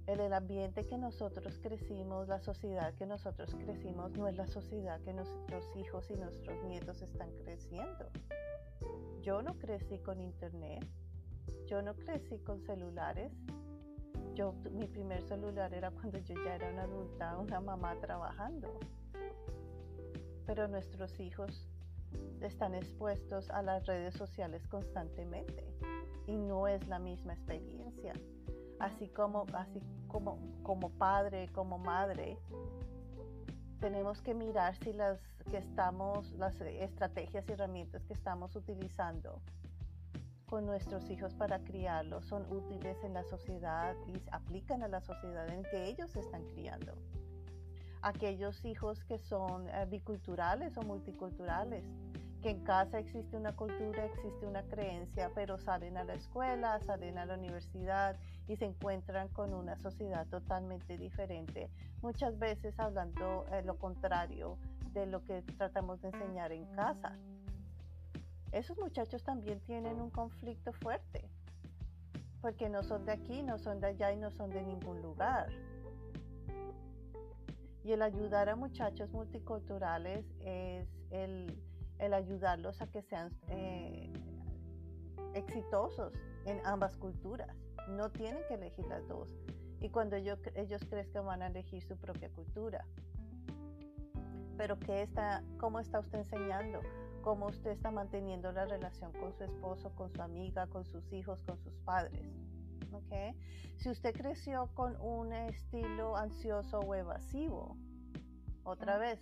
En 0.07 0.19
el 0.19 0.33
ambiente 0.33 0.85
que 0.85 0.97
nosotros 0.97 1.57
crecimos, 1.59 2.27
la 2.27 2.41
sociedad 2.41 2.93
que 2.95 3.05
nosotros 3.05 3.55
crecimos, 3.55 4.11
no 4.17 4.27
es 4.27 4.35
la 4.35 4.47
sociedad 4.47 4.99
que 5.01 5.13
nuestros 5.13 5.73
hijos 5.77 6.11
y 6.11 6.15
nuestros 6.15 6.61
nietos 6.65 7.01
están 7.01 7.31
creciendo. 7.37 8.09
Yo 9.21 9.41
no 9.41 9.57
crecí 9.57 9.99
con 9.99 10.19
internet, 10.19 10.85
yo 11.67 11.81
no 11.81 11.95
crecí 11.95 12.39
con 12.39 12.59
celulares. 12.63 13.31
Yo, 14.33 14.53
mi 14.71 14.87
primer 14.87 15.21
celular 15.23 15.73
era 15.73 15.91
cuando 15.91 16.17
yo 16.19 16.35
ya 16.45 16.55
era 16.55 16.71
una 16.71 16.83
adulta, 16.83 17.37
una 17.37 17.59
mamá 17.59 17.95
trabajando. 17.99 18.79
Pero 20.45 20.67
nuestros 20.67 21.19
hijos 21.19 21.67
están 22.41 22.75
expuestos 22.75 23.49
a 23.49 23.61
las 23.61 23.85
redes 23.85 24.15
sociales 24.15 24.67
constantemente 24.67 25.65
y 26.27 26.37
no 26.37 26.67
es 26.67 26.87
la 26.87 26.99
misma 26.99 27.33
experiencia. 27.33 28.13
Así 28.79 29.09
como, 29.09 29.45
así 29.53 29.81
como, 30.07 30.39
como 30.63 30.89
padre, 30.89 31.49
como 31.53 31.77
madre, 31.77 32.37
tenemos 33.79 34.21
que 34.21 34.33
mirar 34.33 34.75
si 34.77 34.93
las 34.93 35.19
que 35.49 35.57
estamos, 35.57 36.31
las 36.33 36.59
estrategias 36.61 37.47
y 37.49 37.51
herramientas 37.53 38.05
que 38.05 38.13
estamos 38.13 38.55
utilizando 38.55 39.41
con 40.51 40.65
nuestros 40.65 41.09
hijos 41.09 41.33
para 41.33 41.59
criarlos 41.59 42.25
son 42.25 42.45
útiles 42.51 42.97
en 43.05 43.13
la 43.13 43.23
sociedad 43.23 43.95
y 44.05 44.21
aplican 44.33 44.83
a 44.83 44.89
la 44.89 44.99
sociedad 44.99 45.49
en 45.49 45.63
que 45.63 45.85
ellos 45.85 46.13
están 46.17 46.43
criando. 46.49 46.93
Aquellos 48.01 48.65
hijos 48.65 49.01
que 49.05 49.17
son 49.17 49.69
eh, 49.69 49.85
biculturales 49.89 50.75
o 50.75 50.81
multiculturales, 50.81 51.85
que 52.41 52.49
en 52.49 52.65
casa 52.65 52.99
existe 52.99 53.37
una 53.37 53.55
cultura, 53.55 54.03
existe 54.03 54.45
una 54.45 54.63
creencia, 54.63 55.31
pero 55.33 55.57
salen 55.57 55.95
a 55.95 56.03
la 56.03 56.15
escuela, 56.15 56.81
salen 56.81 57.17
a 57.17 57.25
la 57.25 57.35
universidad 57.35 58.17
y 58.49 58.57
se 58.57 58.65
encuentran 58.65 59.29
con 59.29 59.53
una 59.53 59.77
sociedad 59.77 60.27
totalmente 60.27 60.97
diferente, 60.97 61.69
muchas 62.01 62.37
veces 62.37 62.77
hablando 62.77 63.45
eh, 63.53 63.61
lo 63.63 63.79
contrario 63.79 64.57
de 64.91 65.05
lo 65.05 65.23
que 65.23 65.43
tratamos 65.43 66.01
de 66.01 66.09
enseñar 66.09 66.51
en 66.51 66.65
casa 66.73 67.17
esos 68.51 68.77
muchachos 68.77 69.23
también 69.23 69.61
tienen 69.61 70.01
un 70.01 70.09
conflicto 70.09 70.73
fuerte, 70.73 71.29
porque 72.41 72.69
no 72.69 72.83
son 72.83 73.05
de 73.05 73.13
aquí, 73.13 73.43
no 73.43 73.57
son 73.57 73.79
de 73.79 73.87
allá 73.87 74.11
y 74.11 74.17
no 74.17 74.29
son 74.31 74.49
de 74.49 74.61
ningún 74.63 75.01
lugar. 75.01 75.47
Y 77.83 77.93
el 77.93 78.01
ayudar 78.01 78.49
a 78.49 78.55
muchachos 78.55 79.11
multiculturales 79.11 80.25
es 80.41 80.87
el, 81.09 81.57
ayudarlos 81.99 82.81
a 82.81 82.87
que 82.87 83.01
sean 83.01 83.31
eh, 83.47 84.11
exitosos 85.33 86.13
en 86.45 86.59
ambas 86.65 86.95
culturas. 86.97 87.55
No 87.89 88.11
tienen 88.11 88.43
que 88.47 88.55
elegir 88.55 88.85
las 88.87 89.07
dos. 89.07 89.29
Y 89.79 89.89
cuando 89.89 90.15
ellos, 90.15 90.39
ellos 90.55 90.85
crezcan 90.89 91.25
van 91.25 91.41
a 91.41 91.47
elegir 91.47 91.81
su 91.83 91.97
propia 91.97 92.29
cultura. 92.29 92.85
Pero 94.57 94.77
¿qué 94.77 95.01
está, 95.01 95.43
¿cómo 95.57 95.79
está 95.79 95.99
usted 95.99 96.19
enseñando? 96.19 96.81
Cómo 97.21 97.47
usted 97.47 97.71
está 97.71 97.91
manteniendo 97.91 98.51
la 98.51 98.65
relación 98.65 99.11
con 99.13 99.33
su 99.33 99.43
esposo, 99.43 99.93
con 99.95 100.11
su 100.11 100.21
amiga, 100.21 100.67
con 100.67 100.85
sus 100.85 101.11
hijos, 101.13 101.41
con 101.43 101.57
sus 101.59 101.73
padres. 101.79 102.25
¿okay? 102.91 103.35
Si 103.77 103.89
usted 103.89 104.13
creció 104.13 104.69
con 104.73 104.99
un 105.01 105.33
estilo 105.33 106.15
ansioso 106.17 106.79
o 106.79 106.95
evasivo, 106.95 107.77
otra 108.63 108.97
vez, 108.97 109.19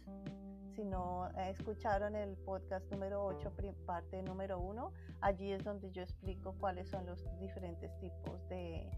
si 0.75 0.83
no 0.83 1.29
escucharon 1.37 2.15
el 2.15 2.35
podcast 2.37 2.89
número 2.91 3.25
8, 3.25 3.53
parte 3.85 4.21
número 4.23 4.59
1, 4.59 4.91
allí 5.21 5.51
es 5.51 5.63
donde 5.63 5.91
yo 5.91 6.01
explico 6.01 6.55
cuáles 6.59 6.89
son 6.89 7.05
los 7.05 7.25
diferentes 7.39 7.91
tipos 7.99 8.47
de 8.49 8.89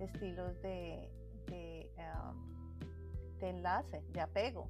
estilos 0.00 0.60
de, 0.62 1.10
de, 1.46 1.90
de 3.38 3.48
enlace, 3.50 4.02
de 4.12 4.20
apego. 4.20 4.68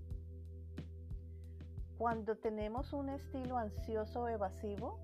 Cuando 1.99 2.37
tenemos 2.37 2.93
un 2.93 3.09
estilo 3.09 3.57
ansioso 3.57 4.29
evasivo 4.29 4.99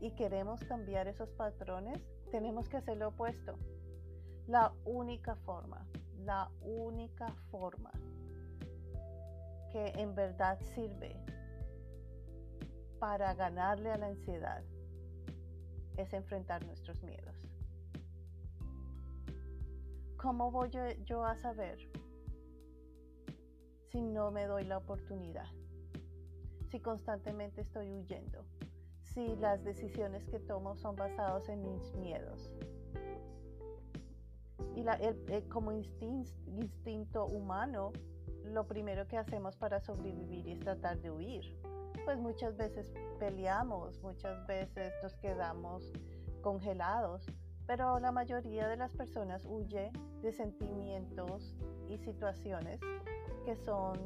y 0.00 0.10
queremos 0.12 0.62
cambiar 0.64 1.08
esos 1.08 1.30
patrones, 1.30 1.98
tenemos 2.30 2.68
que 2.68 2.76
hacer 2.76 2.98
lo 2.98 3.08
opuesto. 3.08 3.58
La 4.46 4.72
única 4.84 5.36
forma, 5.36 5.86
la 6.18 6.50
única 6.60 7.28
forma 7.50 7.92
que 9.72 9.86
en 9.96 10.14
verdad 10.14 10.58
sirve 10.74 11.16
para 12.98 13.34
ganarle 13.34 13.90
a 13.90 13.96
la 13.96 14.06
ansiedad 14.06 14.62
es 15.96 16.12
enfrentar 16.12 16.64
nuestros 16.64 17.02
miedos. 17.02 17.34
¿Cómo 20.16 20.50
voy 20.50 20.70
yo, 21.04 21.24
a 21.24 21.36
saber 21.36 21.78
si 23.90 24.00
no 24.00 24.30
me 24.30 24.46
doy 24.46 24.64
la 24.64 24.78
oportunidad? 24.78 25.46
Si 26.74 26.80
constantemente 26.80 27.60
estoy 27.60 27.88
huyendo, 27.92 28.44
si 29.00 29.36
las 29.36 29.62
decisiones 29.62 30.26
que 30.26 30.40
tomo 30.40 30.74
son 30.74 30.96
basadas 30.96 31.48
en 31.48 31.62
mis 31.62 31.94
miedos. 31.94 32.50
Y 34.74 34.84
eh, 34.84 35.44
como 35.48 35.70
instinto 35.70 37.26
humano, 37.26 37.92
lo 38.46 38.66
primero 38.66 39.06
que 39.06 39.16
hacemos 39.16 39.56
para 39.56 39.78
sobrevivir 39.78 40.48
es 40.48 40.58
tratar 40.58 41.00
de 41.00 41.12
huir. 41.12 41.44
Pues 42.04 42.18
muchas 42.18 42.56
veces 42.56 42.92
peleamos, 43.20 44.02
muchas 44.02 44.44
veces 44.48 44.92
nos 45.00 45.14
quedamos 45.18 45.92
congelados, 46.42 47.24
pero 47.68 48.00
la 48.00 48.10
mayoría 48.10 48.66
de 48.66 48.78
las 48.78 48.92
personas 48.96 49.46
huye 49.48 49.92
de 50.22 50.32
sentimientos 50.32 51.54
y 51.88 51.98
situaciones 51.98 52.80
que 53.44 53.54
son 53.54 53.96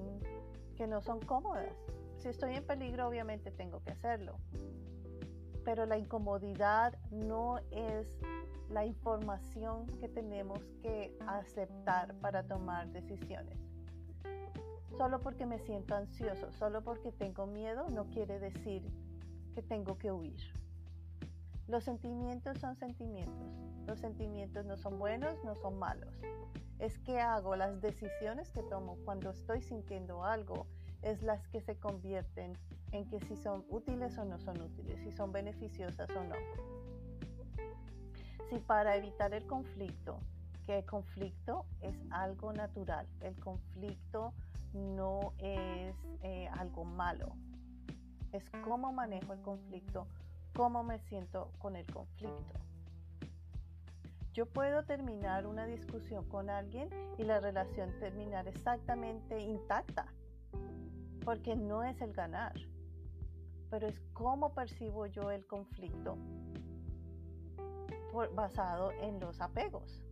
que 0.77 0.87
no 0.87 1.01
son 1.01 1.19
cómodas 1.21 1.75
si 2.19 2.29
estoy 2.29 2.55
en 2.55 2.65
peligro, 2.65 3.09
obviamente 3.09 3.51
tengo 3.51 3.83
que 3.83 3.93
hacerlo. 3.93 4.39
Pero 5.65 5.87
la 5.87 5.99
incomodidad 5.99 6.99
no 7.11 7.59
es 7.71 8.19
la 8.71 8.85
información 8.85 9.87
que 9.99 10.09
tenemos 10.09 10.61
que 10.83 11.17
aceptar 11.27 12.15
para 12.17 12.43
tomar 12.43 12.89
decisiones. 12.89 13.59
Solo 14.97 15.21
porque 15.21 15.47
me 15.47 15.59
siento 15.61 15.95
ansioso, 15.95 16.53
solo 16.53 16.83
porque 16.83 17.13
tengo 17.13 17.47
miedo, 17.47 17.89
no 17.91 18.07
quiere 18.07 18.41
decir 18.41 18.83
que 19.55 19.63
tengo 19.63 19.97
que 19.97 20.11
huir. 20.11 20.41
Los 21.69 21.85
sentimientos 21.85 22.59
son 22.59 22.77
sentimientos. 22.77 23.49
Los 23.87 24.01
sentimientos 24.01 24.65
no 24.67 24.77
son 24.77 24.99
buenos, 24.99 25.43
no 25.45 25.55
son 25.55 25.79
malos. 25.79 26.15
Es 26.79 26.99
que 26.99 27.21
hago 27.21 27.57
las 27.57 27.81
decisiones 27.81 28.51
que 28.51 28.63
tomo 28.63 28.97
cuando 29.05 29.31
estoy 29.31 29.63
sintiendo 29.63 30.25
algo 30.25 30.67
es 31.03 31.23
las 31.23 31.47
que 31.49 31.61
se 31.61 31.77
convierten 31.77 32.53
en 32.93 33.09
que 33.09 33.21
si 33.21 33.37
son 33.37 33.65
útiles 33.69 34.17
o 34.19 34.25
no 34.25 34.39
son 34.39 34.61
útiles, 34.61 35.01
si 35.03 35.13
son 35.13 35.33
beneficiosas 35.33 36.09
o 36.11 36.25
no. 36.25 36.35
Si 38.49 38.59
para 38.59 38.97
evitar 38.97 39.35
el 39.35 39.47
conflicto, 39.47 40.19
que 40.67 40.79
el 40.79 40.85
conflicto 40.85 41.65
es 41.81 41.95
algo 42.11 42.53
natural, 42.53 43.07
el 43.21 43.37
conflicto 43.37 44.33
no 44.73 45.33
es 45.39 45.95
eh, 46.23 46.49
algo 46.59 46.85
malo, 46.85 47.35
es 48.33 48.49
cómo 48.65 48.93
manejo 48.93 49.33
el 49.33 49.41
conflicto, 49.41 50.07
cómo 50.55 50.83
me 50.83 50.99
siento 50.99 51.53
con 51.59 51.77
el 51.77 51.87
conflicto. 51.87 52.59
Yo 54.33 54.47
puedo 54.47 54.85
terminar 54.85 55.47
una 55.47 55.67
discusión 55.67 56.25
con 56.29 56.49
alguien 56.49 56.89
y 57.19 57.25
la 57.25 57.41
relación 57.41 57.99
terminar 57.99 58.47
exactamente 58.47 59.41
intacta 59.41 60.07
porque 61.29 61.57
no 61.57 61.85
es 61.85 62.01
el 62.01 62.15
ganar, 62.15 62.55
pero 63.69 63.87
es 63.87 64.01
cómo 64.15 64.55
percibo 64.55 65.05
yo 65.05 65.31
el 65.31 65.47
conflicto 65.47 66.17
basado 68.35 68.93
en 68.93 69.21
los 69.21 69.39
apegos. 69.39 70.03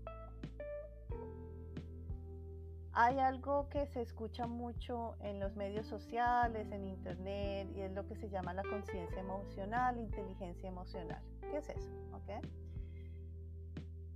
Hay 2.93 3.19
algo 3.19 3.67
que 3.71 3.87
se 3.87 4.03
escucha 4.03 4.47
mucho 4.47 5.17
en 5.21 5.41
los 5.41 5.57
medios 5.57 5.87
sociales, 5.87 6.71
en 6.71 6.87
internet, 6.87 7.71
y 7.75 7.81
es 7.81 7.93
lo 7.93 8.07
que 8.07 8.15
se 8.17 8.29
llama 8.29 8.53
la 8.53 8.65
conciencia 8.65 9.19
emocional, 9.19 9.99
inteligencia 9.99 10.69
emocional. 10.69 11.23
¿Qué 11.41 11.57
es 11.57 11.71
eso? 11.71 11.91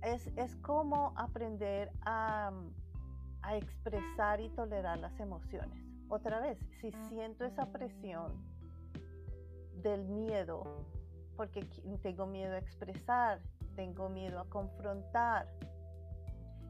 Es, 0.03 0.27
es 0.37 0.55
como 0.57 1.13
aprender 1.15 1.91
a 2.03 2.51
a 3.43 3.55
expresar 3.55 4.39
y 4.39 4.49
tolerar 4.49 4.99
las 4.99 5.19
emociones. 5.19 5.90
Otra 6.11 6.41
vez, 6.41 6.59
si 6.81 6.91
siento 7.07 7.45
esa 7.45 7.71
presión 7.71 8.33
del 9.81 10.03
miedo, 10.09 10.85
porque 11.37 11.65
tengo 12.01 12.25
miedo 12.25 12.53
a 12.53 12.57
expresar, 12.57 13.39
tengo 13.77 14.09
miedo 14.09 14.41
a 14.41 14.49
confrontar, 14.49 15.47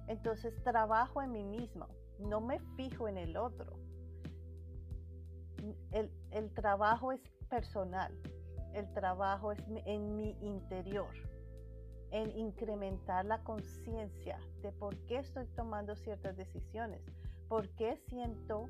entonces 0.05 0.53
trabajo 0.63 1.23
en 1.23 1.31
mí 1.31 1.43
mismo, 1.43 1.87
no 2.19 2.39
me 2.39 2.59
fijo 2.75 3.07
en 3.07 3.17
el 3.17 3.35
otro. 3.35 3.79
El, 5.89 6.11
el 6.29 6.53
trabajo 6.53 7.11
es 7.11 7.21
personal, 7.49 8.15
el 8.75 8.93
trabajo 8.93 9.53
es 9.53 9.63
en 9.87 10.17
mi 10.17 10.37
interior, 10.41 11.15
en 12.11 12.29
incrementar 12.37 13.25
la 13.25 13.43
conciencia 13.43 14.37
de 14.61 14.71
por 14.71 14.95
qué 15.07 15.17
estoy 15.17 15.47
tomando 15.55 15.95
ciertas 15.95 16.37
decisiones, 16.37 17.01
por 17.49 17.67
qué 17.69 17.97
siento 18.07 18.69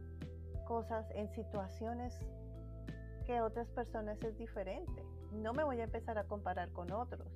cosas 0.72 1.06
en 1.16 1.28
situaciones 1.36 2.18
que 3.26 3.42
otras 3.42 3.68
personas 3.72 4.18
es 4.24 4.38
diferente. 4.38 5.04
No 5.34 5.52
me 5.52 5.66
voy 5.66 5.82
a 5.82 5.84
empezar 5.84 6.18
a 6.18 6.24
comparar 6.24 6.72
con 6.72 6.94
otros, 6.94 7.28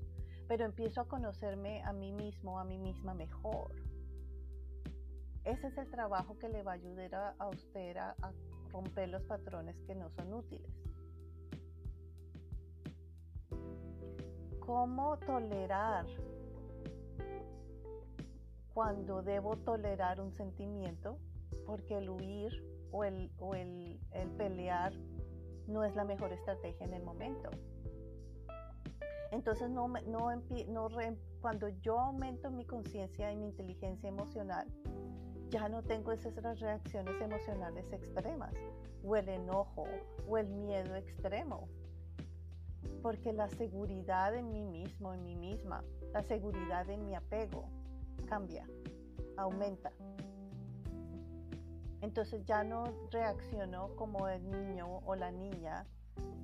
pero 0.47 0.63
empiezo 0.63 1.01
a 1.01 1.07
conocerme 1.09 1.83
a 1.83 1.91
mí 1.91 2.13
mismo, 2.13 2.57
a 2.57 2.63
mí 2.63 2.77
misma 2.77 3.13
mejor. 3.13 3.75
Ese 5.43 5.67
es 5.67 5.77
el 5.77 5.91
trabajo 5.91 6.39
que 6.39 6.47
le 6.47 6.63
va 6.63 6.71
a 6.71 6.75
ayudar 6.75 7.35
a, 7.37 7.49
usted 7.49 7.97
a 7.97 8.15
romper 8.71 9.09
los 9.09 9.23
patrones 9.23 9.75
que 9.85 9.95
no 9.95 10.09
son 10.11 10.33
útiles. 10.33 10.71
cómo 14.65 15.17
tolerar 15.19 16.07
cuando 18.73 19.21
debo 19.21 19.57
tolerar 19.57 20.19
un 20.19 20.33
sentimiento, 20.33 21.19
porque 21.67 21.99
el 21.99 22.09
huir 22.09 22.74
o 22.95 23.03
el, 23.03 23.29
o 23.39 23.53
el, 23.55 23.99
pelear 24.37 24.93
no 25.67 25.83
es 25.83 25.93
la 25.95 26.05
mejor 26.05 26.31
estrategia 26.31 26.85
en 26.85 26.93
el 26.93 27.03
momento. 27.03 27.49
Entonces, 29.31 29.69
no, 29.69 29.89
no, 29.89 30.89
cuando 31.41 31.67
yo 31.81 31.99
aumento 31.99 32.49
mi 32.51 32.65
conciencia 32.65 33.33
y 33.33 33.35
mi 33.35 33.47
inteligencia 33.47 34.07
emocional, 34.07 34.67
ya 35.49 35.67
no 35.67 35.83
tengo 35.83 36.13
esas 36.13 36.35
reacciones 36.59 37.21
emocionales 37.21 37.85
extremas, 37.91 38.53
o 39.03 39.15
el 39.17 39.27
enojo, 39.27 39.83
o 40.27 40.37
el 40.37 40.47
miedo 40.47 40.95
extremo, 40.95 41.67
porque 43.01 43.33
la 43.33 43.49
seguridad 43.49 44.33
en 44.35 44.51
mí 44.51 44.63
mismo, 44.63 45.13
en 45.13 45.23
mí 45.23 45.35
misma, 45.35 45.83
la 46.13 46.23
seguridad 46.23 46.89
en 46.89 47.05
mi 47.05 47.13
apego 47.13 47.67
cambia, 48.25 48.65
aumenta. 49.35 49.91
Entonces 52.05 52.45
ya 52.45 52.63
no 52.63 52.83
reacciono 53.09 53.95
como 53.95 54.27
el 54.27 54.47
niño 54.47 55.01
o 55.07 55.15
la 55.15 55.31
niña 55.31 55.87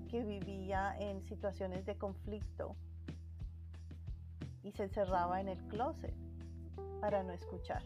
que 0.09 0.23
vivía 0.23 0.95
en 0.99 1.21
situaciones 1.21 1.85
de 1.85 1.99
conflicto 1.99 2.75
y 4.63 4.71
se 4.71 4.85
encerraba 4.85 5.39
en 5.39 5.49
el 5.49 5.59
closet 5.67 6.15
para 6.99 7.21
no 7.21 7.31
escuchar. 7.31 7.83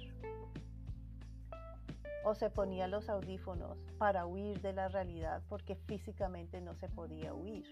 O 2.23 2.33
se 2.33 2.49
ponía 2.49 2.87
los 2.87 3.09
audífonos 3.09 3.77
para 3.97 4.25
huir 4.25 4.61
de 4.61 4.71
la 4.71 4.87
realidad 4.87 5.43
porque 5.49 5.75
físicamente 5.75 6.61
no 6.61 6.75
se 6.75 6.87
podía 6.87 7.33
huir 7.33 7.65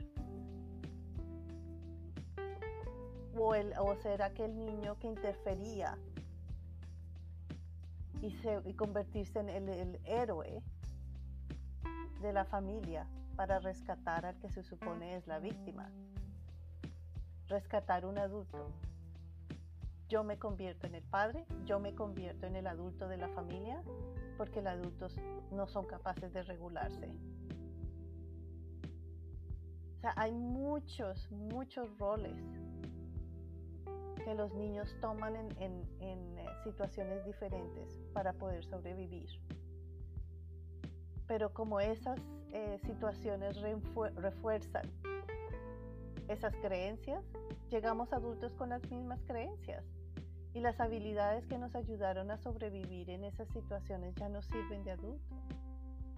o, 3.38 3.56
el, 3.56 3.72
o 3.80 3.96
ser 3.96 4.22
aquel 4.22 4.54
niño 4.66 5.00
que 5.00 5.08
interfería 5.08 5.98
y, 8.24 8.74
convertirse 8.74 9.40
en 9.40 9.50
el, 9.50 10.00
héroe 10.06 10.64
de 12.22 12.34
la 12.34 12.46
familia 12.46 13.06
para 13.36 13.60
rescatar 13.60 14.26
al 14.26 14.40
que 14.40 14.50
se 14.50 14.64
supone 14.64 15.18
es 15.18 15.28
la 15.28 15.40
víctima. 15.40 15.90
Rescatar 17.48 18.06
un 18.06 18.18
adulto. 18.18 18.72
Yo 20.08 20.24
me 20.24 20.38
convierto 20.38 20.88
en 20.88 20.96
el 20.96 21.04
padre, 21.04 21.46
yo 21.66 21.80
me 21.80 21.96
convierto 21.96 22.46
en 22.46 22.56
el 22.56 22.68
adulto 22.68 23.08
de 23.08 23.18
la 23.18 23.28
familia, 23.30 23.84
porque 24.38 24.62
los 24.62 24.72
adultos 24.72 25.18
no 25.52 25.68
son 25.68 25.86
capaces 25.86 26.32
de 26.34 26.44
regularse. 26.44 27.10
O 29.98 30.00
sea, 30.00 30.14
hay 30.16 30.32
muchos, 30.32 31.30
muchos 31.32 31.98
roles 31.98 32.36
que 34.24 34.34
los 34.34 34.54
niños 34.54 34.96
toman 35.02 35.36
en, 35.36 35.84
eh, 36.00 36.46
situaciones 36.64 37.26
diferentes 37.26 38.00
para 38.14 38.34
poder 38.34 38.64
sobrevivir. 38.66 39.30
Pero 41.28 41.54
como 41.54 41.80
esas 41.80 42.20
eh, 42.52 42.80
situaciones 42.86 43.58
refuerzan 44.16 44.90
esas 46.28 46.56
creencias, 46.58 47.24
llegamos 47.70 48.14
adultos 48.14 48.54
con 48.54 48.70
las 48.70 48.90
mismas 48.90 49.22
creencias 49.26 49.84
y 50.54 50.60
las 50.60 50.80
habilidades 50.80 51.46
que 51.48 51.58
nos 51.58 51.76
ayudaron 51.76 52.32
a 52.32 52.38
sobrevivir 52.38 53.10
en 53.10 53.24
esas 53.24 53.50
situaciones 53.50 54.16
ya 54.16 54.30
no 54.30 54.42
sirven 54.42 54.84
de 54.84 54.92
adulto. 54.92 55.36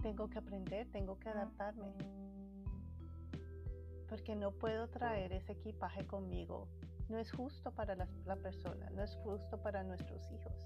Tengo 0.02 0.28
que 0.28 0.38
aprender, 0.38 0.86
tengo 0.92 1.18
que 1.18 1.28
adaptarme, 1.28 1.92
porque 4.08 4.36
no 4.36 4.52
puedo 4.52 4.88
traer 4.88 5.32
ese 5.32 5.52
equipaje 5.52 6.06
conmigo 6.06 6.68
no 7.08 7.18
es 7.18 7.30
justo 7.32 7.72
para 7.72 7.94
la, 7.94 8.36
persona, 8.36 8.90
no 8.90 9.02
es 9.02 9.16
justo 9.16 9.60
para 9.62 9.82
nuestros 9.82 10.30
hijos, 10.30 10.64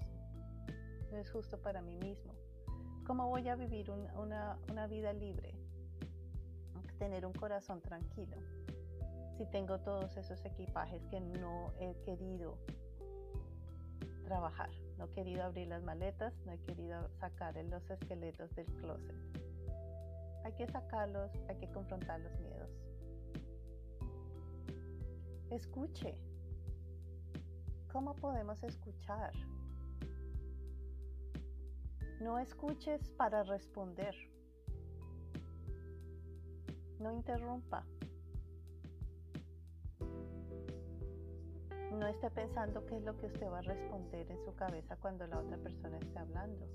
no 1.11 1.17
es 1.17 1.29
justo 1.29 1.61
para 1.61 1.81
mí 1.81 1.97
mismo. 1.97 2.33
¿Cómo 3.05 3.27
voy 3.27 3.47
a 3.49 3.55
vivir 3.55 3.91
una, 3.91 4.57
una 4.69 4.87
vida 4.87 5.13
libre? 5.13 5.53
Tener 6.97 7.25
un 7.25 7.33
corazón 7.33 7.81
tranquilo 7.81 8.37
si 9.41 9.47
tengo 9.47 9.79
todos 9.79 10.15
esos 10.17 10.45
equipajes 10.45 11.03
que 11.07 11.19
no 11.19 11.73
he 11.79 11.95
querido 12.05 12.59
trabajar, 14.23 14.69
no 14.99 15.05
he 15.05 15.09
querido 15.09 15.43
abrir 15.43 15.67
las 15.67 15.81
maletas, 15.81 16.33
no 16.45 16.51
he 16.51 16.59
querido 16.59 17.09
sacar 17.19 17.55
los 17.65 17.89
esqueletos 17.89 18.53
del 18.53 18.67
closet. 18.67 19.15
Hay 20.43 20.53
que 20.53 20.67
sacarlos, 20.67 21.31
hay 21.49 21.55
que 21.55 21.71
confrontar 21.71 22.19
los 22.19 22.39
miedos. 22.39 22.69
Escuche, 25.49 26.15
¿Cómo 27.91 28.15
podemos 28.15 28.63
escuchar? 28.63 29.33
No 32.21 32.39
escuches 32.39 33.09
para 33.17 33.43
responder. 33.43 34.15
No 36.99 37.11
interrumpa. 37.11 37.83
No 41.91 42.07
esté 42.07 42.31
pensando 42.31 42.85
qué 42.85 42.95
es 42.95 43.03
lo 43.03 43.17
que 43.17 43.25
usted 43.25 43.47
va 43.47 43.59
a 43.59 43.63
responder 43.63 44.31
en 44.31 44.41
su 44.45 44.55
cabeza 44.55 44.95
cuando 44.95 45.27
la 45.27 45.39
otra 45.39 45.57
persona 45.57 45.97
esté 45.97 46.17
hablando. 46.17 46.65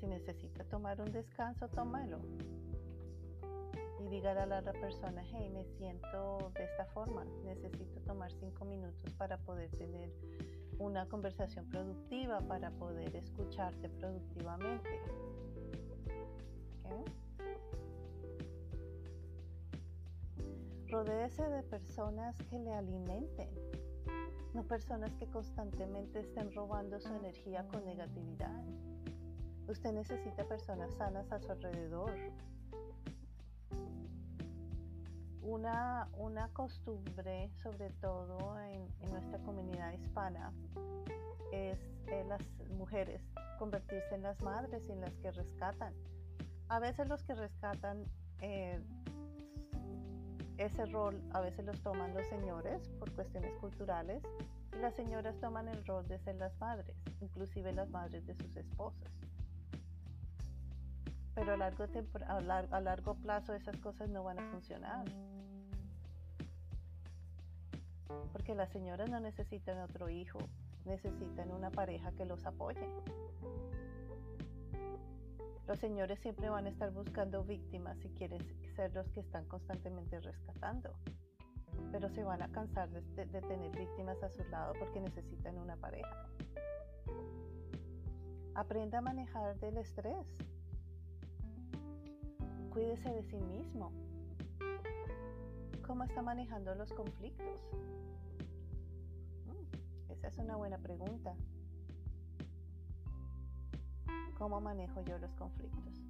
Si 0.00 0.06
necesita 0.06 0.64
tomar 0.64 1.00
un 1.02 1.12
descanso, 1.12 1.68
tómalo 1.68 2.20
y 4.12 4.24
a 4.24 4.46
la 4.46 4.60
otra 4.60 4.72
persona, 4.72 5.22
hey, 5.32 5.50
me 5.50 5.64
siento 5.64 6.52
de 6.54 6.64
esta 6.64 6.86
forma, 6.86 7.24
necesito 7.44 8.00
tomar 8.02 8.30
cinco 8.32 8.64
minutos 8.64 9.12
para 9.14 9.36
poder 9.38 9.70
tener 9.72 10.12
una 10.78 11.08
conversación 11.08 11.68
productiva, 11.68 12.40
para 12.40 12.70
poder 12.70 13.16
escucharte 13.16 13.88
productivamente. 13.88 15.00
Rodéese 20.88 21.42
de 21.48 21.62
personas 21.64 22.36
que 22.44 22.58
le 22.58 22.72
alimenten, 22.72 23.50
no 24.54 24.62
personas 24.62 25.14
que 25.16 25.26
constantemente 25.26 26.20
estén 26.20 26.52
robando 26.54 27.00
su 27.00 27.12
energía 27.12 27.66
con 27.66 27.84
negatividad. 27.84 28.64
Usted 29.68 29.92
necesita 29.92 30.44
personas 30.46 30.94
sanas 30.94 31.30
a 31.32 31.40
su 31.40 31.50
alrededor, 31.50 32.12
una, 35.46 36.08
una 36.14 36.48
costumbre, 36.48 37.50
sobre 37.62 37.90
todo 37.90 38.58
en, 38.60 38.86
nuestra 39.10 39.38
comunidad 39.38 39.92
hispana, 39.92 40.52
es 41.52 41.78
las 42.28 42.42
mujeres 42.76 43.22
convertirse 43.58 44.14
en 44.14 44.22
las 44.22 44.40
madres 44.42 44.88
y 44.88 44.92
en 44.92 45.00
las 45.00 45.16
que 45.16 45.30
rescatan. 45.30 45.94
A 46.68 46.78
veces 46.80 47.08
los 47.08 47.22
que 47.22 47.34
rescatan 47.34 48.04
eh, 48.40 48.82
ese 50.58 50.84
rol, 50.86 51.22
a 51.32 51.40
veces 51.40 51.64
los 51.64 51.80
toman 51.80 52.12
los 52.14 52.26
señores 52.26 52.88
por 52.98 53.12
cuestiones 53.12 53.54
culturales 53.60 54.22
y 54.76 54.78
las 54.80 54.94
señoras 54.94 55.38
toman 55.40 55.68
el 55.68 55.84
rol 55.86 56.06
de 56.08 56.18
ser 56.18 56.36
las 56.36 56.58
madres, 56.58 56.96
inclusive 57.20 57.72
las 57.72 57.88
madres 57.90 58.26
de 58.26 58.34
sus 58.34 58.56
esposos. 58.56 59.08
Pero 61.36 61.52
a 61.52 61.56
largo, 61.56 61.86
a 62.74 62.80
largo 62.80 63.14
plazo 63.14 63.54
esas 63.54 63.76
cosas 63.76 64.08
no 64.08 64.24
van 64.24 64.40
a 64.40 64.50
funcionar 64.50 65.04
porque 68.32 68.54
las 68.54 68.70
señoras 68.70 69.08
no 69.08 69.20
necesitan 69.20 69.78
otro 69.80 70.08
hijo 70.08 70.38
necesitan 70.86 71.50
una 71.50 71.70
pareja 71.70 72.12
que 72.12 72.24
los 72.24 72.46
apoye. 72.46 72.88
Los 75.66 75.80
señores 75.80 76.20
siempre 76.20 76.48
van 76.48 76.66
a 76.66 76.68
estar 76.68 76.92
buscando 76.92 77.42
víctimas 77.42 77.98
si 77.98 78.08
quieren 78.10 78.40
ser 78.76 78.94
los 78.94 79.08
que 79.10 79.20
están 79.20 79.46
constantemente 79.46 80.20
rescatando, 80.20 80.94
pero 81.90 82.08
se 82.08 82.22
van 82.22 82.40
a 82.40 82.48
cansar 82.52 82.88
de, 82.88 83.26
de 83.26 83.40
tener 83.42 83.76
víctimas 83.76 84.22
a 84.22 84.30
su 84.30 84.44
lado 84.44 84.74
porque 84.78 85.00
necesitan 85.00 85.58
una 85.58 85.76
pareja. 85.76 86.28
Aprenda 88.54 88.98
a 88.98 89.02
manejar 89.02 89.58
del 89.58 89.76
estrés. 89.78 90.26
Cuídese 92.76 93.08
de 93.08 93.22
sí 93.22 93.38
mismo. 93.38 93.90
¿Cómo 95.86 96.04
está 96.04 96.20
manejando 96.20 96.74
los 96.74 96.92
conflictos? 96.92 97.58
Mm, 99.46 100.12
esa 100.12 100.28
es 100.28 100.36
una 100.36 100.56
buena 100.56 100.76
pregunta. 100.76 101.34
¿Cómo 104.36 104.60
manejo 104.60 105.00
yo 105.04 105.16
los 105.16 105.34
conflictos? 105.36 106.02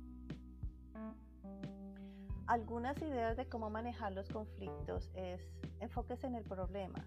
Algunas 2.48 3.00
ideas 3.00 3.36
de 3.36 3.48
cómo 3.48 3.70
manejar 3.70 4.10
los 4.10 4.28
conflictos 4.28 5.08
es 5.14 5.48
enfóquese 5.78 6.26
en 6.26 6.34
el 6.34 6.42
problema. 6.42 7.06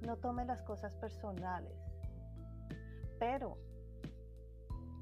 No 0.00 0.16
tome 0.16 0.46
las 0.46 0.62
cosas 0.62 0.94
personales. 0.94 1.78
Pero 3.18 3.58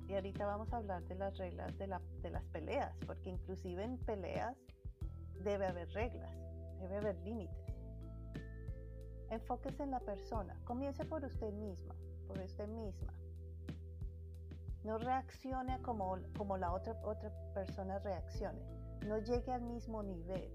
y 0.08 0.14
ahorita 0.14 0.46
vamos 0.46 0.72
a 0.72 0.78
hablar 0.78 1.04
de 1.04 1.14
las 1.14 1.36
reglas 1.36 1.76
de, 1.76 1.86
las 1.86 2.44
peleas, 2.46 2.96
porque 3.06 3.28
inclusive 3.28 3.84
en 3.84 3.98
peleas 3.98 4.56
debe 5.44 5.66
haber 5.66 5.88
reglas, 5.90 6.34
debe 6.80 6.96
haber 6.96 7.16
límites. 7.18 7.74
Enfóquese 9.30 9.82
en 9.82 9.90
la 9.90 10.00
persona, 10.00 10.58
comience 10.64 11.04
por 11.04 11.22
usted 11.24 11.52
misma, 11.52 11.94
por 12.26 12.38
usted 12.38 12.66
misma. 12.68 13.12
No 14.82 14.96
reaccione 14.96 15.82
como, 15.82 16.16
como 16.38 16.56
la 16.56 16.72
otra, 16.72 16.94
otra 17.04 17.30
persona 17.52 17.98
reaccione, 17.98 18.62
no 19.06 19.18
llegue 19.18 19.52
al 19.52 19.62
mismo 19.62 20.02
nivel. 20.02 20.50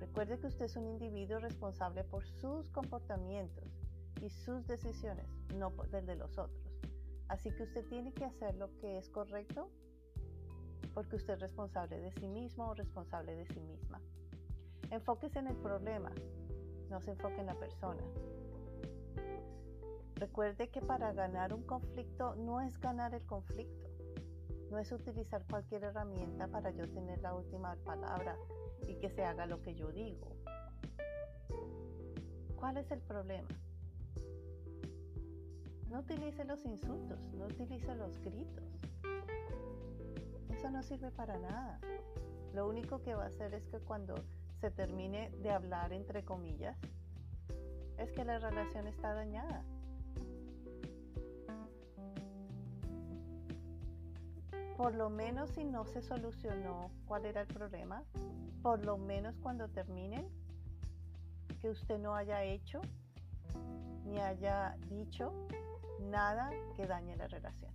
Recuerde 0.00 0.38
que 0.38 0.46
usted 0.46 0.64
es 0.64 0.76
un 0.76 0.86
individuo 0.86 1.40
responsable 1.40 2.04
por 2.04 2.24
sus 2.24 2.70
comportamientos 2.70 3.64
y 4.22 4.30
sus 4.30 4.66
decisiones, 4.66 5.28
no 5.54 5.70
del 5.90 6.06
de 6.06 6.16
los 6.16 6.38
otros. 6.38 6.65
Así 7.28 7.50
que 7.50 7.64
usted 7.64 7.84
tiene 7.88 8.12
que 8.12 8.24
hacer 8.24 8.54
lo 8.56 8.74
que 8.78 8.98
es 8.98 9.08
correcto 9.10 9.70
porque 10.94 11.16
usted 11.16 11.34
es 11.34 11.40
responsable 11.40 11.98
de 11.98 12.10
sí 12.12 12.26
mismo 12.26 12.68
o 12.68 12.74
responsable 12.74 13.34
de 13.34 13.46
sí 13.46 13.60
misma. 13.60 14.00
Enfóquese 14.90 15.40
en 15.40 15.48
el 15.48 15.56
problema, 15.56 16.10
no 16.88 17.00
se 17.02 17.10
enfoque 17.10 17.40
en 17.40 17.46
la 17.46 17.54
persona. 17.54 18.02
Recuerde 20.14 20.70
que 20.70 20.80
para 20.80 21.12
ganar 21.12 21.52
un 21.52 21.62
conflicto 21.64 22.34
no 22.36 22.62
es 22.62 22.78
ganar 22.80 23.12
el 23.14 23.26
conflicto, 23.26 23.90
no 24.70 24.78
es 24.78 24.90
utilizar 24.90 25.44
cualquier 25.50 25.84
herramienta 25.84 26.48
para 26.48 26.70
yo 26.70 26.88
tener 26.88 27.20
la 27.20 27.34
última 27.34 27.76
palabra 27.84 28.38
y 28.88 28.94
que 28.94 29.10
se 29.10 29.22
haga 29.22 29.44
lo 29.44 29.60
que 29.60 29.74
yo 29.74 29.92
digo. 29.92 30.36
¿Cuál 32.56 32.78
es 32.78 32.90
el 32.90 33.00
problema? 33.02 33.48
No 35.96 36.02
utilice 36.02 36.44
los 36.44 36.62
insultos, 36.66 37.18
no 37.32 37.46
utilice 37.46 37.94
los 37.94 38.18
gritos. 38.18 38.64
Eso 40.50 40.70
no 40.70 40.82
sirve 40.82 41.10
para 41.10 41.38
nada. 41.38 41.80
Lo 42.52 42.68
único 42.68 43.00
que 43.00 43.14
va 43.14 43.24
a 43.24 43.28
hacer 43.28 43.54
es 43.54 43.66
que 43.68 43.78
cuando 43.78 44.14
se 44.60 44.70
termine 44.70 45.30
de 45.40 45.50
hablar, 45.50 45.94
entre 45.94 46.22
comillas, 46.22 46.76
es 47.96 48.12
que 48.12 48.26
la 48.26 48.38
relación 48.38 48.86
está 48.86 49.14
dañada. 49.14 49.64
Por 54.76 54.94
lo 54.96 55.08
menos 55.08 55.48
si 55.48 55.64
no 55.64 55.86
se 55.86 56.02
solucionó 56.02 56.90
cuál 57.06 57.24
era 57.24 57.40
el 57.40 57.46
problema, 57.46 58.04
por 58.62 58.84
lo 58.84 58.98
menos 58.98 59.38
cuando 59.38 59.68
terminen, 59.68 60.28
que 61.62 61.70
usted 61.70 61.98
no 61.98 62.14
haya 62.14 62.44
hecho 62.44 62.82
ni 64.04 64.18
haya 64.18 64.76
dicho 64.90 65.32
nada 66.10 66.50
que 66.76 66.86
dañe 66.86 67.16
la 67.16 67.26
relación. 67.28 67.72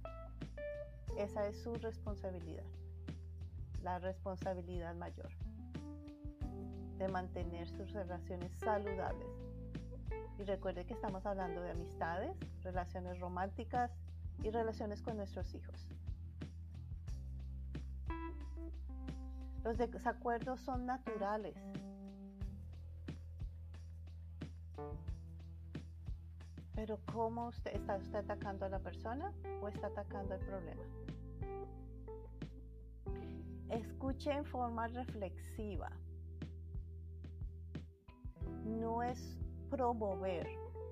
Esa 1.18 1.48
es 1.48 1.62
su 1.62 1.76
responsabilidad, 1.76 2.66
la 3.84 4.00
responsabilidad 4.00 4.96
mayor 4.96 5.32
de 6.98 7.08
mantener 7.08 7.68
sus 7.68 7.92
relaciones 7.92 8.52
saludables. 8.60 9.28
Y 10.38 10.44
recuerde 10.44 10.86
que 10.86 10.94
estamos 10.94 11.26
hablando 11.26 11.62
de 11.62 11.72
amistades, 11.72 12.36
relaciones 12.64 13.20
románticas 13.20 13.92
y 14.44 14.50
relaciones 14.50 15.02
con 15.02 15.18
nuestros 15.18 15.54
hijos. 15.54 15.88
Los 19.64 19.78
desacuerdos 19.78 20.60
son 20.62 20.86
naturales 20.86 21.56
Pero 26.82 26.98
¿cómo 27.14 27.50
usted 27.50 27.76
está 27.76 27.98
usted 27.98 28.16
atacando 28.16 28.66
a 28.66 28.70
la 28.70 28.80
persona 28.80 29.32
o 29.62 29.68
está 29.68 29.86
atacando 29.86 30.34
el 30.34 30.44
problema? 30.44 30.82
Escuche 33.70 34.32
en 34.32 34.44
forma 34.44 34.88
reflexiva. 34.88 35.92
No 38.66 39.04
es 39.04 39.40
promover 39.70 40.48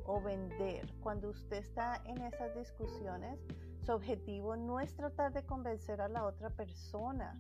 o 0.06 0.22
vender. 0.22 0.94
Cuando 1.02 1.32
usted 1.32 1.58
está 1.58 2.00
en 2.06 2.22
esas 2.22 2.56
discusiones, 2.56 3.40
su 3.82 3.92
objetivo 3.92 4.56
no 4.56 4.80
es 4.80 4.94
tratar 4.94 5.34
de 5.34 5.44
convencer 5.44 6.02
a 6.02 6.08
la 6.08 6.24
otra 6.24 6.52
persona 6.52 7.36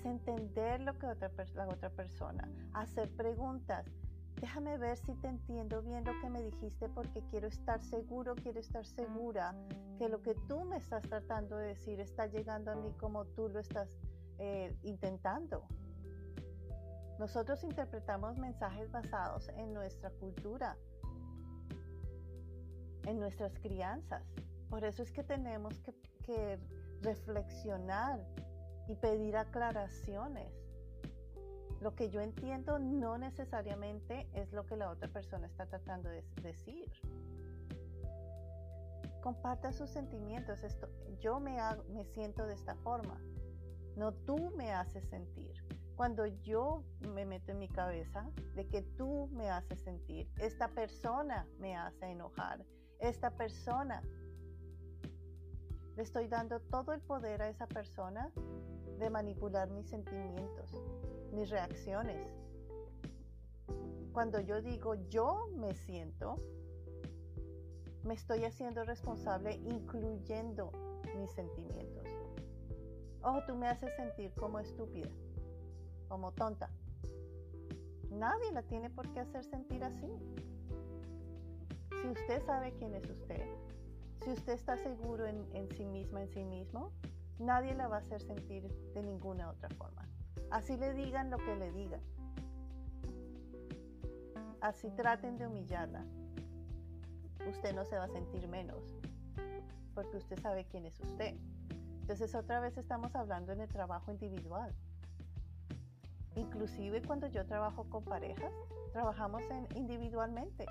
es 0.00 0.06
entender 0.06 0.80
lo 0.80 0.98
que 0.98 1.06
otra, 1.06 1.30
la 1.54 1.68
otra 1.68 1.90
persona, 1.90 2.48
hacer 2.72 3.10
preguntas. 3.10 3.86
Déjame 4.40 4.78
ver 4.78 4.96
si 4.96 5.14
te 5.16 5.28
entiendo 5.28 5.82
bien 5.82 6.04
lo 6.04 6.18
que 6.20 6.30
me 6.30 6.42
dijiste 6.42 6.88
porque 6.88 7.22
quiero 7.30 7.48
estar 7.48 7.82
seguro, 7.82 8.34
quiero 8.34 8.58
estar 8.60 8.86
segura 8.86 9.54
que 9.98 10.08
lo 10.08 10.22
que 10.22 10.34
tú 10.48 10.64
me 10.64 10.78
estás 10.78 11.02
tratando 11.02 11.56
de 11.56 11.68
decir 11.68 12.00
está 12.00 12.26
llegando 12.26 12.70
a 12.70 12.76
mí 12.76 12.92
como 12.94 13.26
tú 13.26 13.50
lo 13.50 13.60
estás 13.60 13.98
eh, 14.38 14.74
intentando. 14.82 15.64
Nosotros 17.18 17.62
interpretamos 17.64 18.38
mensajes 18.38 18.90
basados 18.90 19.50
en 19.50 19.74
nuestra 19.74 20.08
cultura, 20.10 20.78
en 23.04 23.20
nuestras 23.20 23.58
crianzas. 23.58 24.22
Por 24.70 24.84
eso 24.84 25.02
es 25.02 25.12
que 25.12 25.22
tenemos 25.22 25.78
que, 25.80 25.92
que 26.24 26.58
reflexionar 27.02 28.24
y 28.90 28.96
pedir 28.96 29.36
aclaraciones. 29.36 30.52
Lo 31.80 31.94
que 31.94 32.10
yo 32.10 32.20
entiendo 32.20 32.80
no 32.80 33.18
necesariamente 33.18 34.28
es 34.34 34.52
lo 34.52 34.66
que 34.66 34.76
la 34.76 34.90
otra 34.90 35.08
persona 35.08 35.46
está 35.46 35.66
tratando 35.66 36.08
de 36.08 36.24
decir. 36.42 36.90
Comparta 39.22 39.72
sus 39.72 39.90
sentimientos. 39.90 40.64
Esto, 40.64 40.88
yo 41.20 41.38
me, 41.38 41.58
me 41.90 42.04
siento 42.04 42.46
de 42.46 42.54
esta 42.54 42.74
forma. 42.76 43.20
No 43.96 44.12
tú 44.12 44.50
me 44.56 44.72
haces 44.72 45.08
sentir. 45.08 45.54
Cuando 45.94 46.26
yo 46.26 46.82
me 47.00 47.24
meto 47.24 47.52
en 47.52 47.60
mi 47.60 47.68
cabeza 47.68 48.28
de 48.56 48.66
que 48.66 48.82
tú 48.82 49.28
me 49.32 49.50
haces 49.50 49.80
sentir, 49.82 50.28
esta 50.38 50.68
persona 50.68 51.46
me 51.58 51.76
hace 51.76 52.06
enojar, 52.06 52.64
esta 52.98 53.30
persona, 53.30 54.02
le 55.96 56.02
estoy 56.02 56.26
dando 56.26 56.58
todo 56.60 56.92
el 56.92 57.02
poder 57.02 57.42
a 57.42 57.50
esa 57.50 57.66
persona 57.66 58.32
de 59.00 59.10
manipular 59.10 59.70
mis 59.70 59.88
sentimientos, 59.88 60.70
mis 61.32 61.50
reacciones. 61.50 62.24
Cuando 64.12 64.40
yo 64.40 64.60
digo 64.60 64.94
yo 65.08 65.48
me 65.56 65.74
siento, 65.74 66.36
me 68.04 68.14
estoy 68.14 68.44
haciendo 68.44 68.84
responsable 68.84 69.54
incluyendo 69.54 70.70
mis 71.18 71.30
sentimientos. 71.32 72.06
Oh, 73.22 73.40
tú 73.46 73.54
me 73.54 73.68
haces 73.68 73.94
sentir 73.96 74.32
como 74.34 74.58
estúpida, 74.58 75.10
como 76.08 76.32
tonta. 76.32 76.70
Nadie 78.10 78.52
la 78.52 78.62
tiene 78.62 78.90
por 78.90 79.10
qué 79.12 79.20
hacer 79.20 79.44
sentir 79.44 79.82
así. 79.84 80.10
Si 82.02 82.08
usted 82.08 82.44
sabe 82.44 82.72
quién 82.74 82.94
es 82.94 83.08
usted, 83.08 83.44
si 84.24 84.30
usted 84.30 84.52
está 84.54 84.76
seguro 84.76 85.26
en, 85.26 85.46
en 85.54 85.68
sí 85.70 85.84
misma, 85.84 86.22
en 86.22 86.28
sí 86.28 86.44
mismo, 86.44 86.92
nadie 87.40 87.74
la 87.74 87.88
va 87.88 87.96
a 87.96 88.00
hacer 88.00 88.22
sentir 88.22 88.68
de 88.94 89.02
ninguna 89.02 89.50
otra 89.50 89.68
forma. 89.70 90.06
Así 90.50 90.76
le 90.76 90.94
digan 90.94 91.30
lo 91.30 91.38
que 91.38 91.56
le 91.56 91.72
digan. 91.72 92.00
Así 94.60 94.90
traten 94.90 95.38
de 95.38 95.46
humillarla. 95.46 96.04
Usted 97.48 97.74
no 97.74 97.84
se 97.84 97.96
va 97.96 98.04
a 98.04 98.08
sentir 98.08 98.46
menos 98.48 98.94
porque 99.94 100.16
usted 100.16 100.40
sabe 100.40 100.64
quién 100.64 100.86
es 100.86 100.98
usted. 101.00 101.36
Entonces 102.00 102.34
otra 102.34 102.60
vez 102.60 102.76
estamos 102.76 103.14
hablando 103.14 103.52
en 103.52 103.60
el 103.60 103.68
trabajo 103.68 104.10
individual. 104.10 104.74
Inclusive 106.36 107.02
cuando 107.02 107.26
yo 107.26 107.44
trabajo 107.46 107.84
con 107.90 108.04
parejas, 108.04 108.52
trabajamos 108.92 109.42
en, 109.50 109.66
individualmente, 109.76 110.66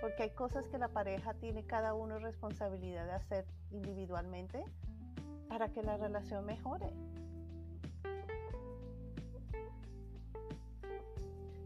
porque 0.00 0.24
hay 0.24 0.30
cosas 0.30 0.66
que 0.68 0.78
la 0.78 0.88
pareja 0.88 1.34
tiene 1.34 1.64
cada 1.64 1.94
uno 1.94 2.18
responsabilidad 2.18 3.06
de 3.06 3.12
hacer 3.12 3.46
individualmente 3.70 4.64
para 5.50 5.68
que 5.72 5.82
la 5.82 5.96
relación 5.96 6.46
mejore. 6.46 6.92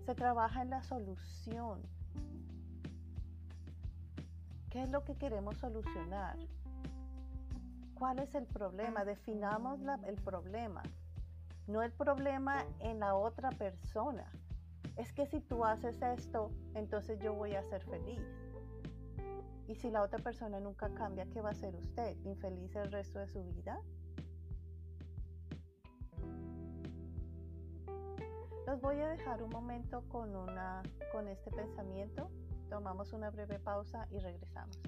Se 0.06 0.14
trabaja 0.14 0.62
en 0.62 0.70
la 0.70 0.82
solución. 0.82 1.82
¿Qué 4.70 4.82
es 4.82 4.88
lo 4.88 5.04
que 5.04 5.14
queremos 5.16 5.58
solucionar? 5.58 6.38
¿Cuál 7.94 8.20
es 8.20 8.34
el 8.34 8.46
problema? 8.46 9.04
Definamos 9.04 9.78
el 10.06 10.16
problema. 10.16 10.82
No 11.66 11.82
el 11.82 11.92
problema 11.92 12.64
en 12.80 13.00
la 13.00 13.14
otra 13.14 13.50
persona. 13.50 14.24
Es 14.96 15.12
que 15.12 15.26
si 15.26 15.40
tú 15.40 15.62
haces 15.62 16.00
esto, 16.00 16.50
entonces 16.74 17.18
yo 17.20 17.34
voy 17.34 17.54
a 17.54 17.62
ser 17.62 17.84
feliz. 17.84 18.43
Y 19.66 19.74
si 19.76 19.90
la 19.90 20.02
otra 20.02 20.18
persona 20.18 20.60
nunca 20.60 20.92
cambia, 20.94 21.26
¿qué 21.26 21.40
va 21.40 21.50
a 21.50 21.54
ser 21.54 21.74
usted? 21.74 22.16
¿Infeliz 22.24 22.74
el 22.76 22.92
resto 22.92 23.18
de 23.18 23.28
su 23.28 23.42
vida? 23.44 23.80
Los 28.66 28.80
voy 28.80 29.00
a 29.00 29.08
dejar 29.08 29.42
un 29.42 29.50
momento 29.50 30.02
con, 30.08 30.34
una, 30.34 30.82
con 31.12 31.28
este 31.28 31.50
pensamiento. 31.50 32.30
Tomamos 32.68 33.12
una 33.12 33.30
breve 33.30 33.58
pausa 33.58 34.06
y 34.10 34.18
regresamos. 34.18 34.78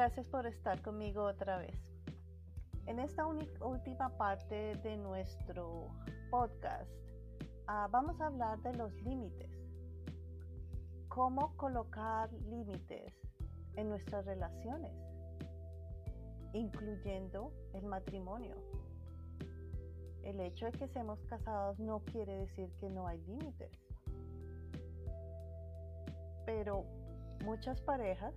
Gracias 0.00 0.26
por 0.28 0.46
estar 0.46 0.80
conmigo 0.80 1.24
otra 1.24 1.58
vez. 1.58 1.78
En 2.86 3.00
esta 3.00 3.26
última 3.26 4.08
parte 4.16 4.74
de 4.76 4.96
nuestro 4.96 5.88
podcast 6.30 6.90
ah, 7.66 7.86
vamos 7.90 8.18
a 8.18 8.28
hablar 8.28 8.58
de 8.62 8.72
los 8.78 8.94
límites. 9.02 9.50
Cómo 11.08 11.54
colocar 11.58 12.32
límites 12.32 13.12
en 13.76 13.90
nuestras 13.90 14.24
relaciones, 14.24 14.90
incluyendo 16.54 17.52
el 17.74 17.84
matrimonio. 17.84 18.56
El 20.22 20.40
hecho 20.40 20.64
de 20.64 20.72
que 20.72 20.88
seamos 20.88 21.22
casados 21.26 21.78
no 21.78 22.00
quiere 22.06 22.38
decir 22.38 22.72
que 22.80 22.88
no 22.88 23.06
hay 23.06 23.18
límites. 23.26 23.70
Pero 26.46 26.86
muchas 27.44 27.82
parejas 27.82 28.32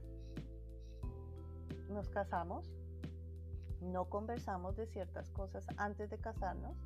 nos 1.94 2.10
casamos, 2.10 2.70
no 3.82 4.06
conversamos 4.06 4.76
de 4.76 4.88
ciertas 4.88 5.30
cosas 5.30 5.66
antes 5.78 6.10
de 6.10 6.18
casarnos, 6.18 6.78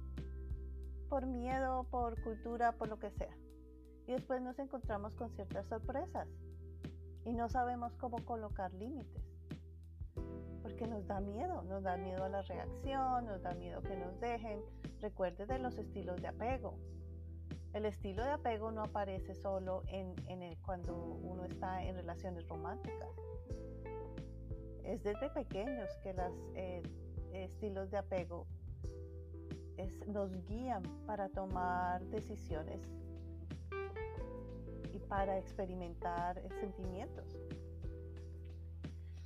por 1.09 1.25
miedo, 1.25 1.85
por 1.85 2.21
cultura, 2.23 2.73
por 2.73 2.89
lo 2.89 2.99
que 2.99 3.11
sea. 3.11 3.35
Y 4.07 4.13
después 4.13 4.41
nos 4.41 4.59
encontramos 4.59 5.15
con 5.15 5.31
ciertas 5.31 5.67
sorpresas 5.67 6.27
y 7.25 7.33
no 7.33 7.49
sabemos 7.49 7.93
cómo 7.95 8.23
colocar 8.23 8.73
límites. 8.73 9.23
Porque 10.61 10.87
nos 10.87 11.07
da 11.07 11.19
miedo, 11.19 11.61
nos 11.63 11.83
da 11.83 11.97
miedo 11.97 12.23
a 12.23 12.29
la 12.29 12.41
reacción, 12.41 13.25
nos 13.25 13.41
da 13.41 13.53
miedo 13.53 13.81
que 13.81 13.95
nos 13.95 14.19
dejen. 14.19 14.61
Recuerde 15.01 15.45
de 15.45 15.59
los 15.59 15.77
estilos 15.77 16.21
de 16.21 16.27
apego. 16.27 16.77
El 17.73 17.85
estilo 17.85 18.23
de 18.23 18.31
apego 18.31 18.71
no 18.71 18.81
aparece 18.81 19.35
solo 19.35 19.83
en, 19.87 20.15
cuando 20.65 20.95
uno 20.95 21.45
está 21.45 21.83
en 21.83 21.95
relaciones 21.95 22.47
románticas 22.47 23.09
es 24.87 25.03
desde 25.03 25.29
pequeños 25.29 25.89
que 26.01 26.13
los 26.13 26.33
eh, 26.55 26.81
estilos 27.33 27.91
de 27.91 27.97
apego 27.97 28.47
nos 30.07 30.31
guían 30.47 30.81
para 31.05 31.29
tomar 31.29 32.01
decisiones 32.05 32.81
y 34.91 34.99
para 34.99 35.37
experimentar 35.37 36.41
sentimientos. 36.59 37.37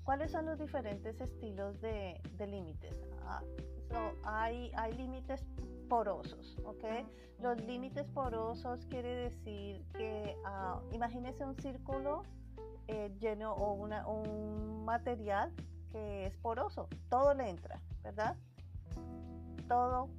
¿Cuáles 0.04 0.32
son 0.32 0.48
los 0.48 0.60
diferentes 0.60 1.22
estilos 1.22 1.80
de, 1.80 2.20
límites? 2.40 3.00
Ah, 3.24 3.42
hay, 4.24 4.72
hay 4.76 4.94
límites 4.94 5.46
porosos, 5.88 6.58
¿ok? 6.66 6.84
Los 7.40 7.62
límites 7.62 8.08
porosos 8.10 8.86
quiere 8.88 9.30
decir 9.30 9.86
que 9.94 10.36
uh, 10.44 10.94
imagínese 10.94 11.46
un 11.46 11.56
círculo 11.56 12.24
eh, 12.88 13.12
lleno 13.20 13.54
o 13.54 13.74
un 13.74 13.94
material 14.92 15.54
que 15.94 16.26
es 16.26 16.36
poroso, 16.36 16.90
todo 17.10 17.34
le 17.34 17.50
entra, 17.50 17.80
¿verdad? 18.04 18.36
Todo 19.70 20.10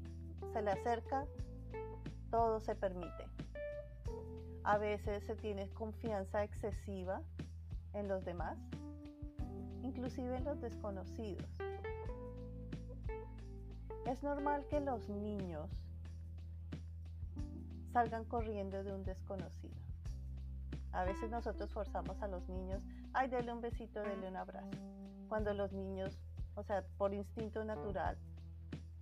se 0.55 0.63
le 0.63 0.71
acerca, 0.71 1.27
todo 2.31 2.59
se 2.59 2.75
permite. 2.75 3.27
A 4.65 4.79
veces 4.79 5.25
se 5.25 5.37
tiene 5.37 5.69
confianza 5.75 6.43
excesiva 6.43 7.21
en 7.93 8.09
los 8.09 8.25
demás, 8.25 8.57
inclusive 9.83 10.39
en 10.39 10.45
los 10.45 10.59
desconocidos. 10.63 11.51
Es 14.07 14.23
normal 14.23 14.65
que 14.71 14.81
los 14.81 15.07
niños 15.11 15.69
salgan 17.93 18.25
corriendo 18.25 18.83
de 18.83 18.95
un 18.95 19.05
desconocido. 19.05 19.83
A 20.93 21.05
veces 21.05 21.31
nosotros 21.31 21.71
forzamos 21.73 22.23
a 22.23 22.29
los 22.29 22.49
niños, 22.49 22.83
ay, 23.15 23.29
dele 23.29 23.53
un 23.53 23.61
besito, 23.61 24.03
dele 24.03 24.29
un 24.29 24.37
abrazo. 24.37 24.79
Cuando 25.29 25.55
los 25.55 25.73
niños, 25.73 26.19
o 26.55 26.63
sea, 26.63 26.85
por 26.99 27.15
instinto 27.15 27.65
natural, 27.65 28.19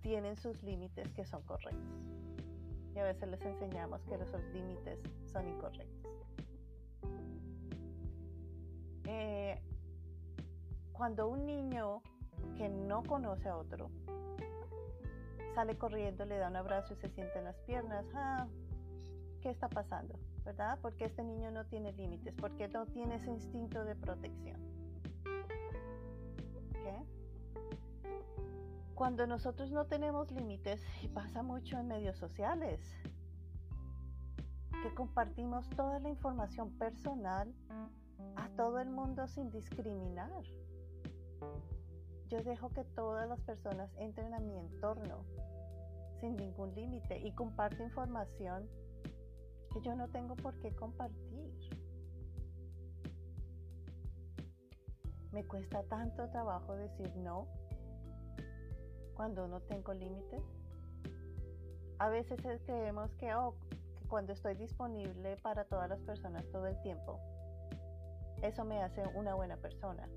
tienen 0.01 0.35
sus 0.35 0.61
límites 0.63 1.11
que 1.13 1.25
son 1.25 1.43
correctos. 1.43 2.01
Y 2.95 2.99
a 2.99 3.03
veces 3.03 3.29
les 3.29 3.41
enseñamos 3.41 4.01
que 4.03 4.17
los 4.17 4.29
límites 4.53 4.99
son 5.31 5.47
incorrectos. 5.47 6.11
Eh, 9.05 9.61
cuando 10.93 11.27
un 11.27 11.45
niño 11.45 12.01
que 12.57 12.69
no 12.69 13.03
conoce 13.03 13.49
a 13.49 13.57
otro 13.57 13.89
sale 15.55 15.77
corriendo, 15.77 16.25
le 16.25 16.37
da 16.37 16.47
un 16.47 16.55
abrazo 16.55 16.93
y 16.93 16.97
se 16.97 17.09
sienta 17.09 17.39
en 17.39 17.45
las 17.45 17.57
piernas, 17.61 18.05
ah, 18.13 18.47
¿qué 19.41 19.49
está 19.49 19.67
pasando? 19.67 20.17
¿verdad? 20.45 20.79
Porque 20.81 21.05
este 21.05 21.23
niño 21.23 21.51
no 21.51 21.65
tiene 21.65 21.93
límites, 21.93 22.33
porque 22.35 22.67
no 22.67 22.85
tiene 22.87 23.15
ese 23.15 23.29
instinto 23.29 23.83
de 23.83 23.95
protección. 23.95 24.59
Cuando 28.95 29.25
nosotros 29.25 29.71
no 29.71 29.85
tenemos 29.85 30.31
límites, 30.31 30.79
y 31.01 31.07
pasa 31.07 31.41
mucho 31.41 31.79
en 31.79 31.87
medios 31.87 32.17
sociales, 32.17 32.79
que 34.83 34.93
compartimos 34.93 35.67
toda 35.71 35.99
la 35.99 36.09
información 36.09 36.77
personal 36.77 37.51
a 38.35 38.47
todo 38.49 38.79
el 38.79 38.91
mundo 38.91 39.27
sin 39.27 39.49
discriminar. 39.49 40.43
Yo 42.29 42.43
dejo 42.43 42.69
que 42.69 42.83
todas 42.83 43.27
las 43.27 43.41
personas 43.41 43.91
entren 43.97 44.35
a 44.35 44.39
mi 44.39 44.55
entorno 44.55 45.25
sin 46.19 46.35
ningún 46.35 46.75
límite 46.75 47.17
y 47.17 47.31
comparto 47.31 47.81
información 47.81 48.69
que 49.71 49.81
yo 49.81 49.95
no 49.95 50.07
tengo 50.09 50.35
por 50.35 50.57
qué 50.59 50.73
compartir. 50.75 51.51
Me 55.31 55.45
cuesta 55.45 55.83
tanto 55.83 56.29
trabajo 56.29 56.75
decir 56.75 57.15
no 57.15 57.47
cuando 59.15 59.47
no 59.47 59.61
tengo 59.61 59.93
límites. 59.93 60.41
A 61.99 62.09
veces 62.09 62.39
creemos 62.65 63.13
que, 63.15 63.33
oh, 63.33 63.55
que 63.97 64.07
cuando 64.07 64.33
estoy 64.33 64.55
disponible 64.55 65.37
para 65.37 65.63
todas 65.65 65.89
las 65.89 66.01
personas 66.01 66.43
todo 66.51 66.67
el 66.67 66.81
tiempo, 66.81 67.19
eso 68.41 68.65
me 68.65 68.81
hace 68.81 69.07
una 69.15 69.35
buena 69.35 69.55
persona. 69.57 70.09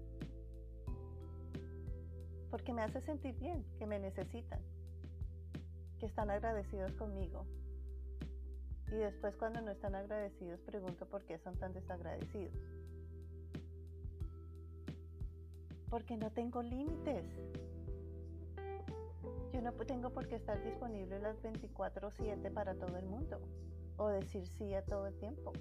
Porque 2.50 2.72
me 2.72 2.82
hace 2.82 3.00
sentir 3.02 3.38
bien, 3.38 3.64
que 3.78 3.86
me 3.86 3.98
necesitan, 3.98 4.60
que 5.98 6.06
están 6.06 6.30
agradecidos 6.30 6.92
conmigo, 6.94 7.44
y 8.88 8.96
después 8.96 9.36
cuando 9.36 9.60
no 9.60 9.70
están 9.70 9.94
agradecidos 9.94 10.60
pregunto 10.62 11.06
por 11.06 11.24
qué 11.24 11.38
son 11.38 11.56
tan 11.56 11.72
desagradecidos. 11.72 12.54
Porque 15.90 16.16
no 16.16 16.30
tengo 16.30 16.62
límites. 16.62 17.24
Yo 19.52 19.62
no 19.62 19.72
tengo 19.72 20.10
por 20.10 20.26
qué 20.26 20.36
estar 20.36 20.62
disponible 20.64 21.20
las 21.20 21.40
24/7 21.42 22.50
para 22.50 22.74
todo 22.74 22.96
el 22.98 23.06
mundo 23.06 23.40
o 23.96 24.08
decir 24.08 24.46
sí 24.48 24.74
a 24.74 24.84
todo 24.84 25.06
el 25.06 25.16
tiempo. 25.18 25.52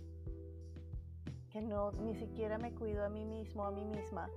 Que 1.51 1.61
no 1.61 1.91
ni 1.91 2.15
siquiera 2.15 2.57
me 2.57 2.73
cuido 2.73 3.03
a 3.03 3.09
mí 3.09 3.25
mismo, 3.25 3.65
a 3.65 3.71
mí 3.71 3.85
misma, 3.85 4.27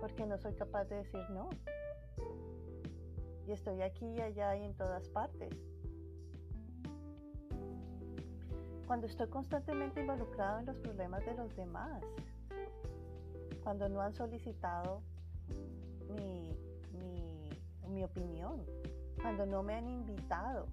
porque 0.00 0.26
no 0.26 0.36
soy 0.36 0.54
capaz 0.54 0.84
de 0.84 0.96
decir 0.96 1.24
no. 1.30 1.48
Y 3.46 3.52
estoy 3.52 3.80
aquí 3.82 4.06
y 4.06 4.20
allá 4.20 4.56
y 4.56 4.64
en 4.64 4.74
todas 4.74 5.08
partes. 5.08 5.73
Cuando 8.86 9.06
estoy 9.06 9.28
constantemente 9.28 10.00
involucrado 10.00 10.60
en 10.60 10.66
los 10.66 10.76
problemas 10.76 11.24
de 11.24 11.34
los 11.34 11.54
demás, 11.56 12.02
cuando 13.62 13.88
no 13.88 14.00
han 14.02 14.14
solicitado 14.14 15.00
mi, 16.14 16.54
mi, 17.88 18.04
opinión, 18.04 18.62
cuando 19.22 19.46
no 19.46 19.62
me 19.62 19.74
han 19.74 19.88
invitado. 19.88 20.66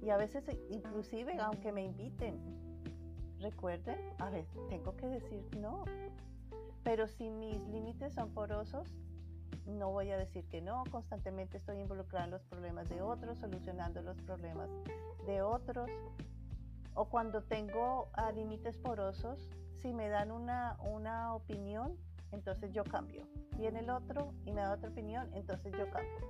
Y 0.00 0.10
a 0.10 0.16
veces, 0.16 0.44
inclusive, 0.70 1.38
aunque 1.38 1.70
me 1.70 1.84
inviten, 1.84 2.38
recuerden, 3.38 3.98
a 4.18 4.30
ver, 4.30 4.46
tengo 4.70 4.96
que 4.96 5.06
decir 5.06 5.44
no. 5.58 5.84
Pero 6.82 7.06
si 7.06 7.28
mis 7.28 7.60
límites 7.68 8.14
son 8.14 8.30
porosos, 8.30 8.88
no 9.66 9.90
voy 9.90 10.10
a 10.10 10.16
decir 10.16 10.44
que 10.46 10.60
no, 10.60 10.84
constantemente 10.90 11.58
estoy 11.58 11.78
involucrado 11.78 12.24
en 12.24 12.30
los 12.32 12.42
problemas 12.44 12.88
de 12.88 13.02
otros, 13.02 13.38
solucionando 13.38 14.02
los 14.02 14.16
problemas 14.22 14.68
de 15.26 15.42
otros. 15.42 15.90
O 16.94 17.06
cuando 17.06 17.42
tengo 17.42 18.08
ah, 18.14 18.32
límites 18.32 18.76
porosos, 18.76 19.50
si 19.80 19.92
me 19.92 20.08
dan 20.08 20.30
una, 20.30 20.76
una 20.80 21.34
opinión, 21.34 21.96
entonces 22.30 22.72
yo 22.72 22.84
cambio. 22.84 23.26
Viene 23.56 23.80
el 23.80 23.90
otro 23.90 24.32
y 24.44 24.52
me 24.52 24.60
da 24.60 24.72
otra 24.72 24.90
opinión, 24.90 25.28
entonces 25.34 25.72
yo 25.72 25.90
cambio. 25.90 26.26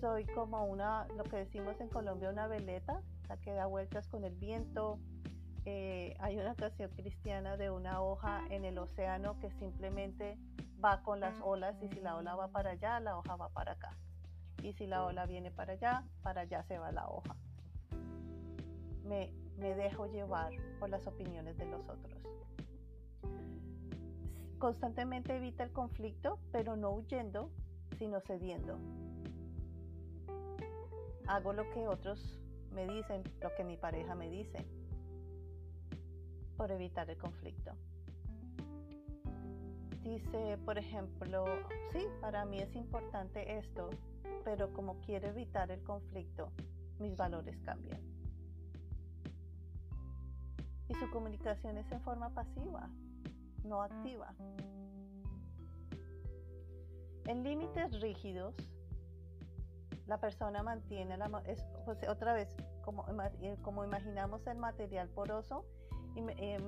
Soy 0.00 0.24
como 0.26 0.64
una, 0.64 1.06
lo 1.16 1.24
que 1.24 1.36
decimos 1.36 1.80
en 1.80 1.88
Colombia, 1.88 2.30
una 2.30 2.46
veleta, 2.46 3.02
la 3.28 3.36
que 3.36 3.52
da 3.52 3.66
vueltas 3.66 4.06
con 4.08 4.24
el 4.24 4.34
viento. 4.34 4.98
Eh, 5.64 6.16
hay 6.20 6.38
una 6.38 6.54
canción 6.54 6.90
cristiana 6.90 7.56
de 7.56 7.70
una 7.70 8.00
hoja 8.00 8.42
en 8.50 8.64
el 8.64 8.78
océano 8.78 9.38
que 9.40 9.50
simplemente 9.50 10.38
va 10.82 11.02
con 11.02 11.20
las 11.20 11.34
olas 11.42 11.76
y 11.82 11.88
si 11.88 12.00
la 12.00 12.16
ola 12.16 12.36
va 12.36 12.48
para 12.48 12.70
allá, 12.70 13.00
la 13.00 13.18
hoja 13.18 13.36
va 13.36 13.48
para 13.48 13.72
acá. 13.72 13.96
Y 14.62 14.72
si 14.72 14.86
la 14.86 15.04
ola 15.04 15.26
viene 15.26 15.50
para 15.50 15.74
allá, 15.74 16.04
para 16.22 16.42
allá 16.42 16.62
se 16.64 16.78
va 16.78 16.92
la 16.92 17.08
hoja. 17.08 17.36
Me, 19.04 19.32
me 19.58 19.74
dejo 19.74 20.06
llevar 20.06 20.52
por 20.78 20.88
las 20.88 21.06
opiniones 21.06 21.56
de 21.58 21.66
los 21.66 21.88
otros 21.88 22.18
constantemente 24.58 25.36
evita 25.36 25.62
el 25.62 25.72
conflicto, 25.72 26.38
pero 26.52 26.76
no 26.76 26.90
huyendo, 26.90 27.50
sino 27.98 28.20
cediendo. 28.20 28.78
Hago 31.26 31.52
lo 31.52 31.70
que 31.70 31.86
otros 31.86 32.40
me 32.72 32.86
dicen, 32.86 33.22
lo 33.40 33.54
que 33.54 33.64
mi 33.64 33.76
pareja 33.76 34.14
me 34.14 34.28
dice, 34.28 34.66
por 36.56 36.70
evitar 36.70 37.08
el 37.08 37.18
conflicto. 37.18 37.72
Dice, 40.02 40.58
por 40.64 40.78
ejemplo, 40.78 41.44
sí, 41.92 42.06
para 42.20 42.44
mí 42.44 42.58
es 42.58 42.74
importante 42.74 43.58
esto, 43.58 43.90
pero 44.44 44.72
como 44.72 45.00
quiero 45.00 45.28
evitar 45.28 45.70
el 45.70 45.82
conflicto, 45.82 46.50
mis 46.98 47.16
valores 47.16 47.58
cambian. 47.60 48.17
Su 50.98 51.10
comunicación 51.10 51.78
es 51.78 51.90
en 51.92 52.00
forma 52.02 52.30
pasiva, 52.30 52.90
no 53.64 53.82
activa. 53.82 54.34
En 57.26 57.44
límites 57.44 58.00
rígidos, 58.00 58.54
la 60.06 60.18
persona 60.18 60.62
mantiene 60.62 61.16
la, 61.16 61.42
es, 61.46 61.62
pues, 61.84 61.98
otra 62.08 62.32
vez 62.32 62.48
como, 62.82 63.04
eh, 63.42 63.56
como 63.62 63.84
imaginamos 63.84 64.46
el 64.46 64.58
material 64.58 65.08
poroso, 65.10 65.66
eh, 66.16 66.58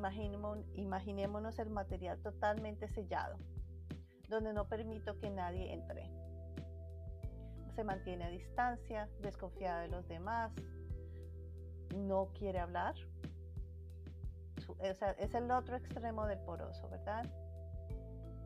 imaginémonos 0.75 1.59
el 1.59 1.71
material 1.71 2.21
totalmente 2.23 2.87
sellado, 2.89 3.37
donde 4.29 4.53
no 4.53 4.69
permito 4.69 5.19
que 5.19 5.31
nadie 5.31 5.73
entre. 5.73 6.09
Se 7.75 7.83
mantiene 7.83 8.25
a 8.25 8.29
distancia, 8.29 9.09
desconfiada 9.23 9.81
de 9.81 9.89
los 9.89 10.07
demás, 10.07 10.53
no 11.97 12.29
quiere 12.35 12.61
hablar, 12.61 12.95
es 14.83 15.35
el 15.35 15.51
otro 15.51 15.77
extremo 15.77 16.27
del 16.27 16.39
poroso, 16.41 16.89
¿verdad? 16.89 17.25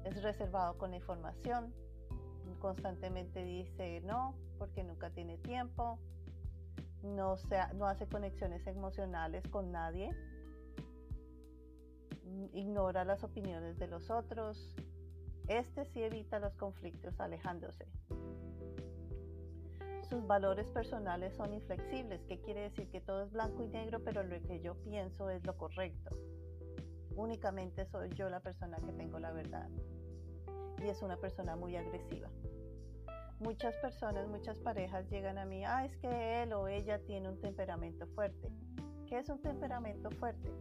Es 0.05 0.23
reservado 0.23 0.77
con 0.79 0.91
la 0.91 0.97
información, 0.97 1.73
constantemente 2.59 3.45
dice 3.45 4.01
no 4.03 4.35
porque 4.59 4.85
nunca 4.85 5.11
tiene 5.11 5.39
tiempo, 5.39 5.99
no, 7.03 7.37
no 7.75 7.87
hace 7.87 8.07
conexiones 8.07 8.67
emocionales 8.67 9.47
con 9.49 9.73
nadie, 9.73 10.11
ignora 12.53 13.05
las 13.05 13.23
opiniones 13.25 13.79
de 13.79 13.87
los 13.89 14.11
otros. 14.11 14.75
Este 15.49 15.85
sí 15.85 16.03
evita 16.03 16.39
los 16.39 16.55
conflictos 16.57 17.21
alejándose. 17.21 17.87
Sus 20.09 20.27
valores 20.27 20.69
personales 20.69 21.35
son 21.35 21.55
inflexibles, 21.55 22.21
que 22.25 22.39
quiere 22.39 22.61
decir 22.61 22.91
que 22.91 23.01
todo 23.01 23.23
es 23.23 23.33
blanco 23.33 23.65
y 23.65 23.69
negro, 23.69 24.05
pero 24.05 24.23
lo 24.23 24.39
que 24.43 24.61
yo 24.61 24.75
pienso 24.83 25.31
es 25.31 25.45
lo 25.47 25.57
correcto. 25.57 26.15
Únicamente 27.17 27.87
soy 27.87 28.11
yo 28.11 28.29
la 28.29 28.41
persona 28.41 28.77
que 28.85 28.93
tengo 28.93 29.19
la 29.19 29.33
verdad. 29.33 29.69
Y 30.83 30.89
es 30.89 31.01
una 31.01 31.17
persona 31.17 31.57
muy 31.57 31.77
agresiva. 31.77 32.29
Muchas 33.39 33.75
personas, 33.77 34.29
muchas 34.29 34.59
parejas 34.61 35.09
llegan 35.09 35.39
a 35.39 35.47
mí, 35.47 35.65
ah, 35.65 35.87
es 35.87 35.97
que 35.97 36.43
él 36.43 36.53
o 36.53 36.69
ella 36.69 36.99
tiene 37.07 37.31
un 37.31 37.41
temperamento 37.41 38.07
fuerte. 38.09 38.53
¿Qué 39.07 39.19
es 39.19 39.29
un 39.31 39.41
temperamento 39.41 40.11
fuerte? 40.11 40.53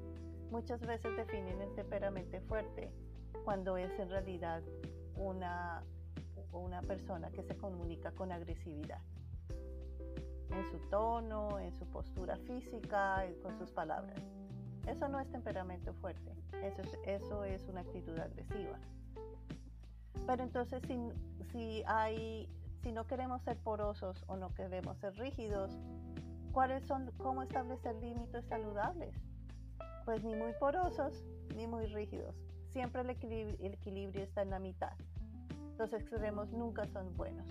Muchas 0.52 0.80
veces 0.82 1.18
definen 1.18 1.62
el 1.62 1.76
temperamento 1.76 2.40
fuerte 2.48 2.94
cuando 3.44 3.76
es 3.76 3.92
en 4.00 4.10
realidad 4.10 4.64
una, 5.18 5.84
una 6.54 6.82
persona 6.82 7.30
que 7.32 7.44
se 7.44 7.58
comunica 7.58 8.12
con 8.14 8.32
agresividad 8.32 9.02
en 10.58 10.66
su 10.72 10.78
tono, 10.90 11.60
en 11.60 11.72
su 11.78 11.86
postura 11.88 12.38
física, 12.38 13.26
con 13.42 13.58
sus 13.58 13.72
palabras. 13.72 14.20
Eso 14.88 15.08
no 15.08 15.20
es 15.20 15.30
temperamento 15.32 15.94
fuerte, 15.94 16.36
eso 16.62 16.82
es, 16.82 17.00
eso 17.06 17.44
es 17.44 17.64
una 17.68 17.82
actitud 17.82 18.18
agresiva. 18.20 18.78
Pero 20.28 20.44
entonces 20.44 20.82
si, 20.88 20.98
si, 21.52 21.84
hay, 21.86 22.50
si 22.82 22.92
no 22.92 23.08
queremos 23.08 23.42
ser 23.44 23.58
porosos 23.58 24.24
o 24.28 24.36
no 24.36 24.54
queremos 24.54 24.98
ser 24.98 25.16
rígidos, 25.16 25.72
¿cuáles 26.52 26.86
son, 26.86 27.12
cómo 27.18 27.44
establecer 27.44 27.96
límites 27.96 28.46
saludables? 28.46 29.16
Pues 30.06 30.24
ni 30.24 30.36
muy 30.36 30.54
porosos 30.60 31.24
ni 31.56 31.66
muy 31.66 31.86
rígidos. 31.88 32.36
Siempre 32.70 33.02
el 33.02 33.10
equilibrio, 33.10 33.58
el 33.60 33.74
equilibrio 33.74 34.24
está 34.24 34.42
en 34.42 34.50
la 34.50 34.60
mitad. 34.60 34.94
Los 35.78 35.94
extremos 35.94 36.52
nunca 36.52 36.86
son 36.88 37.16
buenos 37.16 37.48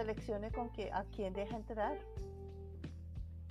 seleccione 0.00 0.50
con 0.50 0.70
que, 0.70 0.90
a 0.92 1.04
quién 1.14 1.34
deja 1.34 1.56
entrar. 1.56 1.98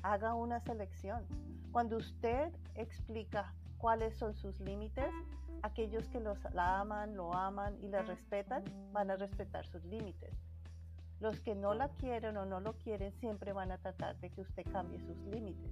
Haga 0.01 0.33
una 0.33 0.59
selección. 0.61 1.23
Cuando 1.71 1.97
usted 1.97 2.51
explica 2.73 3.53
cuáles 3.77 4.17
son 4.17 4.33
sus 4.33 4.59
límites, 4.59 5.13
aquellos 5.61 6.07
que 6.09 6.19
los, 6.19 6.39
la 6.53 6.79
aman, 6.79 7.15
lo 7.15 7.35
aman 7.35 7.77
y 7.83 7.87
la 7.87 8.01
respetan, 8.01 8.63
van 8.91 9.11
a 9.11 9.15
respetar 9.15 9.67
sus 9.67 9.85
límites. 9.85 10.33
Los 11.19 11.39
que 11.39 11.53
no 11.53 11.75
la 11.75 11.89
quieren 11.89 12.35
o 12.37 12.45
no 12.45 12.59
lo 12.61 12.73
quieren 12.73 13.11
siempre 13.19 13.53
van 13.53 13.71
a 13.71 13.77
tratar 13.77 14.17
de 14.19 14.31
que 14.31 14.41
usted 14.41 14.63
cambie 14.71 14.99
sus 15.01 15.17
límites. 15.25 15.71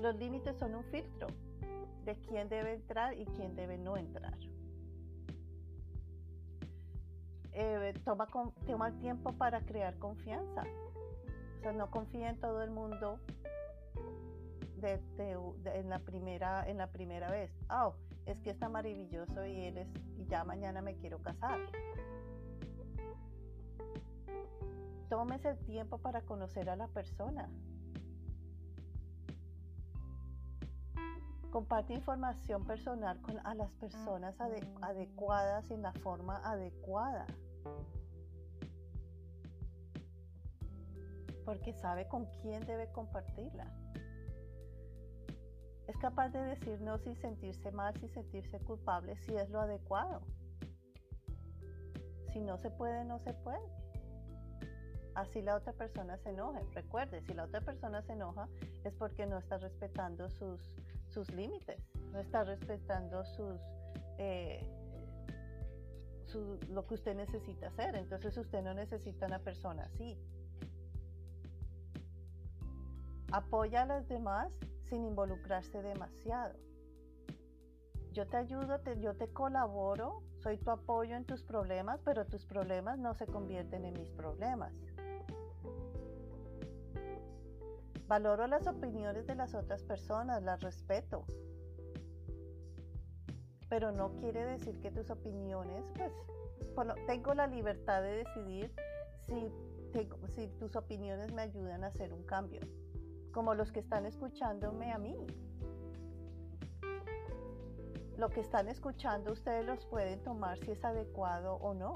Los 0.00 0.16
límites 0.16 0.56
son 0.56 0.74
un 0.74 0.84
filtro 0.84 1.28
de 2.04 2.16
quién 2.22 2.48
debe 2.48 2.72
entrar 2.72 3.16
y 3.16 3.26
quién 3.26 3.54
debe 3.54 3.78
no 3.78 3.96
entrar. 3.96 4.36
Eh, 7.60 7.92
toma, 8.04 8.28
toma 8.66 8.86
el 8.86 9.00
tiempo 9.00 9.32
para 9.32 9.60
crear 9.62 9.98
confianza. 9.98 10.62
O 10.62 11.60
sea, 11.60 11.72
no 11.72 11.90
confía 11.90 12.30
en 12.30 12.38
todo 12.38 12.62
el 12.62 12.70
mundo 12.70 13.18
en, 14.80 15.88
la 15.90 15.98
primera, 15.98 16.68
en 16.68 16.78
la 16.78 16.86
primera 16.86 17.28
vez. 17.28 17.50
Oh, 17.68 17.94
es 18.26 18.38
que 18.42 18.50
está 18.50 18.68
maravilloso 18.68 19.44
y 19.44 19.74
y 20.16 20.26
ya 20.26 20.44
mañana 20.44 20.82
me 20.82 20.94
quiero 20.98 21.20
casar. 21.20 21.58
Tómese 25.08 25.50
el 25.50 25.58
tiempo 25.64 25.98
para 25.98 26.20
conocer 26.22 26.70
a 26.70 26.76
la 26.76 26.86
persona. 26.86 27.50
Comparte 31.50 31.94
información 31.94 32.64
personal 32.64 33.20
con 33.22 33.44
a 33.44 33.54
las 33.54 33.72
personas 33.72 34.36
adecuadas 34.38 35.68
en 35.72 35.82
la 35.82 35.92
forma 35.94 36.36
adecuada. 36.44 37.26
Porque 41.48 41.72
sabe 41.72 42.06
con 42.08 42.26
quién 42.42 42.60
debe 42.66 42.92
compartirla. 42.92 43.72
Es 45.86 45.96
capaz 45.96 46.28
de 46.28 46.42
decir 46.42 46.78
no 46.82 46.98
sin 46.98 47.16
sentirse 47.16 47.72
mal, 47.72 47.98
sin 47.98 48.12
sentirse 48.12 48.60
culpable, 48.60 49.16
si 49.16 49.34
es 49.34 49.48
lo 49.48 49.62
adecuado. 49.62 50.20
Si 52.34 52.40
no 52.40 52.58
se 52.58 52.70
puede, 52.70 53.02
no 53.06 53.18
se 53.20 53.32
puede. 53.32 53.64
Así 55.14 55.40
la 55.40 55.56
otra 55.56 55.72
persona 55.72 56.18
se 56.18 56.28
enoje. 56.28 56.60
Recuerde, 56.74 57.22
si 57.22 57.32
la 57.32 57.44
otra 57.44 57.62
persona 57.62 58.02
se 58.02 58.12
enoja 58.12 58.46
es 58.84 58.92
porque 58.94 59.24
no 59.24 59.38
está 59.38 59.56
respetando 59.56 60.28
sus, 60.28 60.60
sus 61.08 61.30
límites, 61.32 61.82
no 62.12 62.18
está 62.18 62.44
respetando 62.44 63.24
sus, 63.24 63.58
eh, 64.18 64.60
lo 66.34 66.86
que 66.86 66.94
usted 66.94 67.14
necesita 67.14 67.68
hacer. 67.68 67.94
Entonces 67.96 68.36
usted 68.36 68.62
no 68.62 68.74
necesita 68.74 69.26
una 69.26 69.38
persona 69.38 69.84
así. 69.84 70.18
Apoya 73.32 73.82
a 73.82 73.86
los 73.86 74.08
demás 74.08 74.52
sin 74.88 75.04
involucrarse 75.04 75.82
demasiado. 75.82 76.54
Yo 78.12 78.26
te 78.26 78.36
ayudo, 78.36 78.80
yo 78.96 79.14
te 79.14 79.28
colaboro, 79.28 80.22
soy 80.38 80.56
tu 80.56 80.70
apoyo 80.70 81.14
en 81.14 81.24
tus 81.24 81.42
problemas, 81.42 82.00
pero 82.04 82.24
tus 82.24 82.46
problemas 82.46 82.98
no 82.98 83.14
se 83.14 83.26
convierten 83.26 83.84
en 83.84 83.94
mis 83.94 84.10
problemas. 84.10 84.72
Valoro 88.08 88.46
las 88.46 88.66
opiniones 88.66 89.26
de 89.26 89.34
las 89.34 89.54
otras 89.54 89.82
personas, 89.84 90.42
las 90.42 90.60
respeto. 90.62 91.26
Pero 93.68 93.92
no 93.92 94.14
quiere 94.16 94.44
decir 94.44 94.80
que 94.80 94.90
tus 94.90 95.10
opiniones, 95.10 95.84
pues, 95.94 96.12
tengo 97.06 97.34
la 97.34 97.46
libertad 97.46 98.02
de 98.02 98.24
decidir 98.24 98.72
si, 99.20 99.50
si 100.34 100.48
tus 100.58 100.76
opiniones 100.76 101.32
me 101.32 101.42
ayudan 101.42 101.84
a 101.84 101.88
hacer 101.88 102.12
un 102.12 102.22
cambio, 102.24 102.60
como 103.32 103.54
los 103.54 103.72
que 103.72 103.80
están 103.80 104.06
escuchándome 104.06 104.92
a 104.92 104.98
mí. 104.98 105.16
Lo 108.16 108.30
que 108.30 108.40
están 108.40 108.68
escuchando 108.68 109.32
ustedes 109.32 109.64
los 109.64 109.86
pueden 109.86 110.22
tomar 110.22 110.58
si 110.58 110.72
es 110.72 110.84
adecuado 110.84 111.54
o 111.54 111.74
no. 111.74 111.94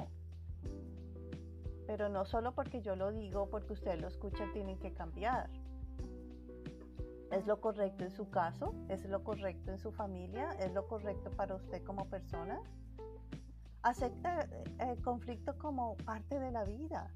Pero 1.87 2.09
no 2.09 2.25
solo 2.25 2.55
porque 2.55 2.81
yo 2.81 2.95
lo 2.95 3.11
digo, 3.11 3.49
porque 3.51 3.73
ustedes 3.73 4.01
lo 4.01 4.09
escuchan, 4.09 4.53
tienen 4.53 4.79
que 4.79 4.93
cambiar. 4.93 5.51
¿Es 7.33 7.47
lo 7.47 7.63
correcto 7.63 8.05
en 8.05 8.11
su 8.11 8.29
caso? 8.29 8.75
¿Es 8.91 9.07
lo 9.07 9.25
correcto 9.25 9.71
en 9.71 9.79
su 9.79 9.91
familia? 9.91 10.53
¿Es 10.61 10.71
lo 10.75 10.87
correcto 10.87 11.31
para 11.31 11.55
usted 11.55 11.83
como 11.83 12.05
persona? 12.11 12.61
Acepta 13.81 14.41
eh, 14.43 14.65
el 14.81 15.03
conflicto 15.03 15.57
como 15.57 15.97
parte 15.97 16.39
de 16.39 16.51
la 16.51 16.65
vida. 16.65 17.11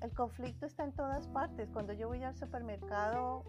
El 0.00 0.14
conflicto 0.14 0.64
está 0.64 0.84
en 0.84 0.92
todas 0.92 1.28
partes. 1.28 1.68
Cuando 1.70 1.92
yo 1.92 2.08
voy 2.08 2.24
al 2.24 2.34
supermercado, 2.34 3.44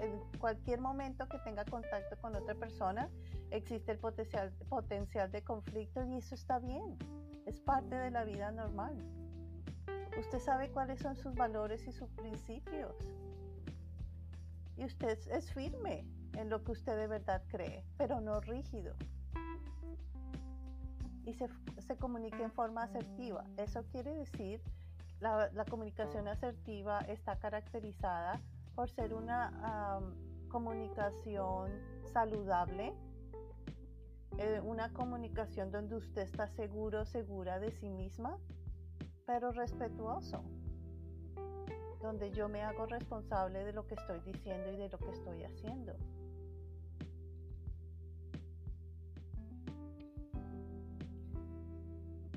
en 0.00 0.20
cualquier 0.38 0.82
momento 0.82 1.26
que 1.30 1.38
tenga 1.38 1.64
contacto 1.64 2.20
con 2.20 2.36
otra 2.36 2.54
persona, 2.54 3.08
existe 3.50 3.92
el 3.92 3.98
potencial, 3.98 4.52
potencial 4.68 5.32
de 5.32 5.42
conflicto 5.42 6.04
y 6.04 6.16
eso 6.18 6.34
está 6.34 6.58
bien. 6.58 6.98
Es 7.46 7.58
parte 7.58 7.94
de 7.94 8.10
la 8.10 8.24
vida 8.24 8.52
normal. 8.52 9.02
Usted 10.18 10.38
sabe 10.40 10.70
cuáles 10.70 11.00
son 11.00 11.16
sus 11.16 11.34
valores 11.34 11.86
y 11.88 11.92
sus 11.92 12.10
principios 12.10 12.94
y 14.80 14.84
usted 14.86 15.18
es 15.30 15.52
firme 15.52 16.06
en 16.38 16.48
lo 16.48 16.64
que 16.64 16.72
usted 16.72 16.96
de 16.96 17.06
verdad 17.06 17.42
cree, 17.48 17.84
pero 17.98 18.18
no 18.22 18.40
rígido. 18.40 18.94
Y 21.26 21.34
se, 21.34 21.50
se 21.86 21.96
comunica 21.96 22.42
en 22.42 22.50
forma 22.50 22.84
asertiva. 22.84 23.44
Eso 23.58 23.84
quiere 23.92 24.14
decir, 24.14 24.62
la, 25.20 25.50
la 25.52 25.66
comunicación 25.66 26.28
asertiva 26.28 27.00
está 27.00 27.38
caracterizada 27.38 28.40
por 28.74 28.88
ser 28.88 29.12
una 29.12 30.00
comunicación 30.48 31.72
saludable, 32.14 32.94
eh, 34.38 34.62
una 34.64 34.94
comunicación 34.94 35.70
donde 35.70 35.96
usted 35.96 36.22
está 36.22 36.46
seguro, 36.48 37.04
segura 37.04 37.58
de 37.58 37.70
sí 37.70 37.90
misma, 37.90 38.38
pero 39.26 39.52
respetuoso 39.52 40.42
donde 42.00 42.30
yo 42.30 42.48
me 42.48 42.62
hago 42.62 42.86
responsable 42.86 43.64
de 43.64 43.72
lo 43.72 43.86
que 43.86 43.94
estoy 43.94 44.20
diciendo 44.20 44.72
y 44.72 44.76
de 44.76 44.88
lo 44.88 44.98
que 44.98 45.10
estoy 45.10 45.44
haciendo. 45.44 45.94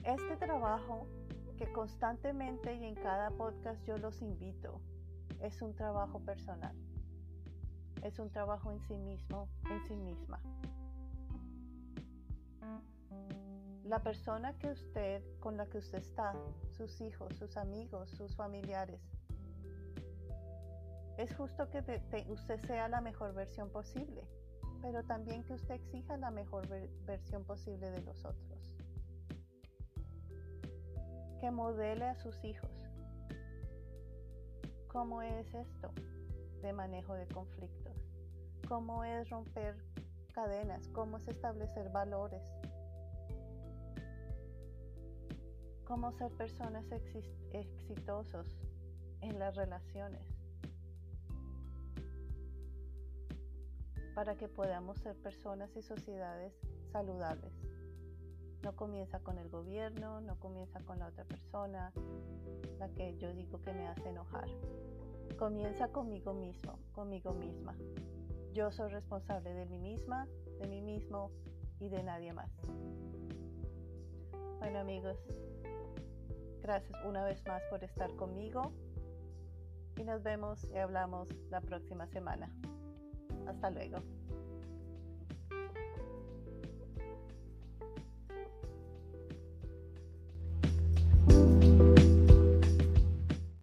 Este 0.03 0.35
trabajo 0.35 1.07
que 1.57 1.71
constantemente 1.71 2.75
y 2.75 2.83
en 2.83 2.95
cada 2.95 3.31
podcast 3.31 3.81
yo 3.85 3.97
los 3.97 4.21
invito 4.21 4.81
es 5.41 5.61
un 5.61 5.73
trabajo 5.75 6.19
personal. 6.19 6.75
Es 8.01 8.19
un 8.19 8.29
trabajo 8.29 8.71
en 8.71 8.81
sí 8.81 8.97
mismo, 8.97 9.47
en 9.69 9.87
sí 9.87 9.95
misma. 9.95 10.41
La 13.85 13.99
persona 14.03 14.57
que 14.57 14.71
usted, 14.71 15.23
con 15.39 15.55
la 15.55 15.67
que 15.67 15.77
usted 15.77 15.99
está, 15.99 16.33
sus 16.71 16.99
hijos, 16.99 17.35
sus 17.37 17.55
amigos, 17.55 18.09
sus 18.09 18.35
familiares, 18.35 19.01
es 21.17 21.35
justo 21.35 21.69
que 21.69 21.79
usted 22.29 22.59
sea 22.61 22.87
la 22.87 23.01
mejor 23.01 23.33
versión 23.33 23.69
posible, 23.69 24.27
pero 24.81 25.03
también 25.03 25.43
que 25.43 25.53
usted 25.53 25.75
exija 25.75 26.17
la 26.17 26.31
mejor 26.31 26.67
versión 27.05 27.43
posible 27.45 27.91
de 27.91 28.01
los 28.01 28.25
otros. 28.25 28.73
Que 31.39 31.51
modele 31.51 32.05
a 32.05 32.15
sus 32.15 32.43
hijos. 32.43 32.71
¿Cómo 34.87 35.21
es 35.21 35.53
esto 35.53 35.91
de 36.61 36.73
manejo 36.73 37.13
de 37.13 37.27
conflictos? 37.27 37.97
¿Cómo 38.67 39.03
es 39.03 39.29
romper 39.29 39.75
cadenas? 40.33 40.87
¿Cómo 40.89 41.17
es 41.17 41.27
establecer 41.27 41.89
valores? 41.89 42.43
¿Cómo 45.85 46.11
ser 46.13 46.31
personas 46.31 46.85
exitosos 47.51 48.55
en 49.21 49.37
las 49.37 49.55
relaciones? 49.55 50.32
Para 54.13 54.35
que 54.35 54.47
podamos 54.47 54.97
ser 54.99 55.15
personas 55.17 55.75
y 55.75 55.81
sociedades 55.81 56.53
saludables. 56.91 57.53
No 58.63 58.75
comienza 58.75 59.19
con 59.19 59.37
el 59.37 59.49
gobierno, 59.49 60.21
no 60.21 60.39
comienza 60.39 60.79
con 60.81 60.99
la 60.99 61.07
otra 61.07 61.25
persona, 61.25 61.91
la 62.79 62.89
que 62.89 63.17
yo 63.17 63.33
digo 63.33 63.61
que 63.61 63.73
me 63.73 63.87
hace 63.87 64.09
enojar. 64.09 64.47
Comienza 65.37 65.89
conmigo 65.89 66.33
mismo, 66.33 66.79
conmigo 66.93 67.33
misma. 67.33 67.75
Yo 68.53 68.71
soy 68.71 68.91
responsable 68.91 69.53
de 69.53 69.65
mí 69.65 69.79
misma, 69.79 70.27
de 70.59 70.67
mí 70.67 70.81
mismo 70.81 71.31
y 71.79 71.89
de 71.89 72.03
nadie 72.03 72.31
más. 72.33 72.51
Bueno 74.59 74.79
amigos, 74.79 75.17
gracias 76.61 76.97
una 77.03 77.25
vez 77.25 77.43
más 77.45 77.61
por 77.69 77.83
estar 77.83 78.15
conmigo 78.15 78.71
y 79.97 80.03
nos 80.03 80.23
vemos 80.23 80.63
y 80.71 80.77
hablamos 80.77 81.27
la 81.49 81.59
próxima 81.59 82.07
semana. 82.07 82.49
Hasta 83.45 83.69
luego. 83.71 84.03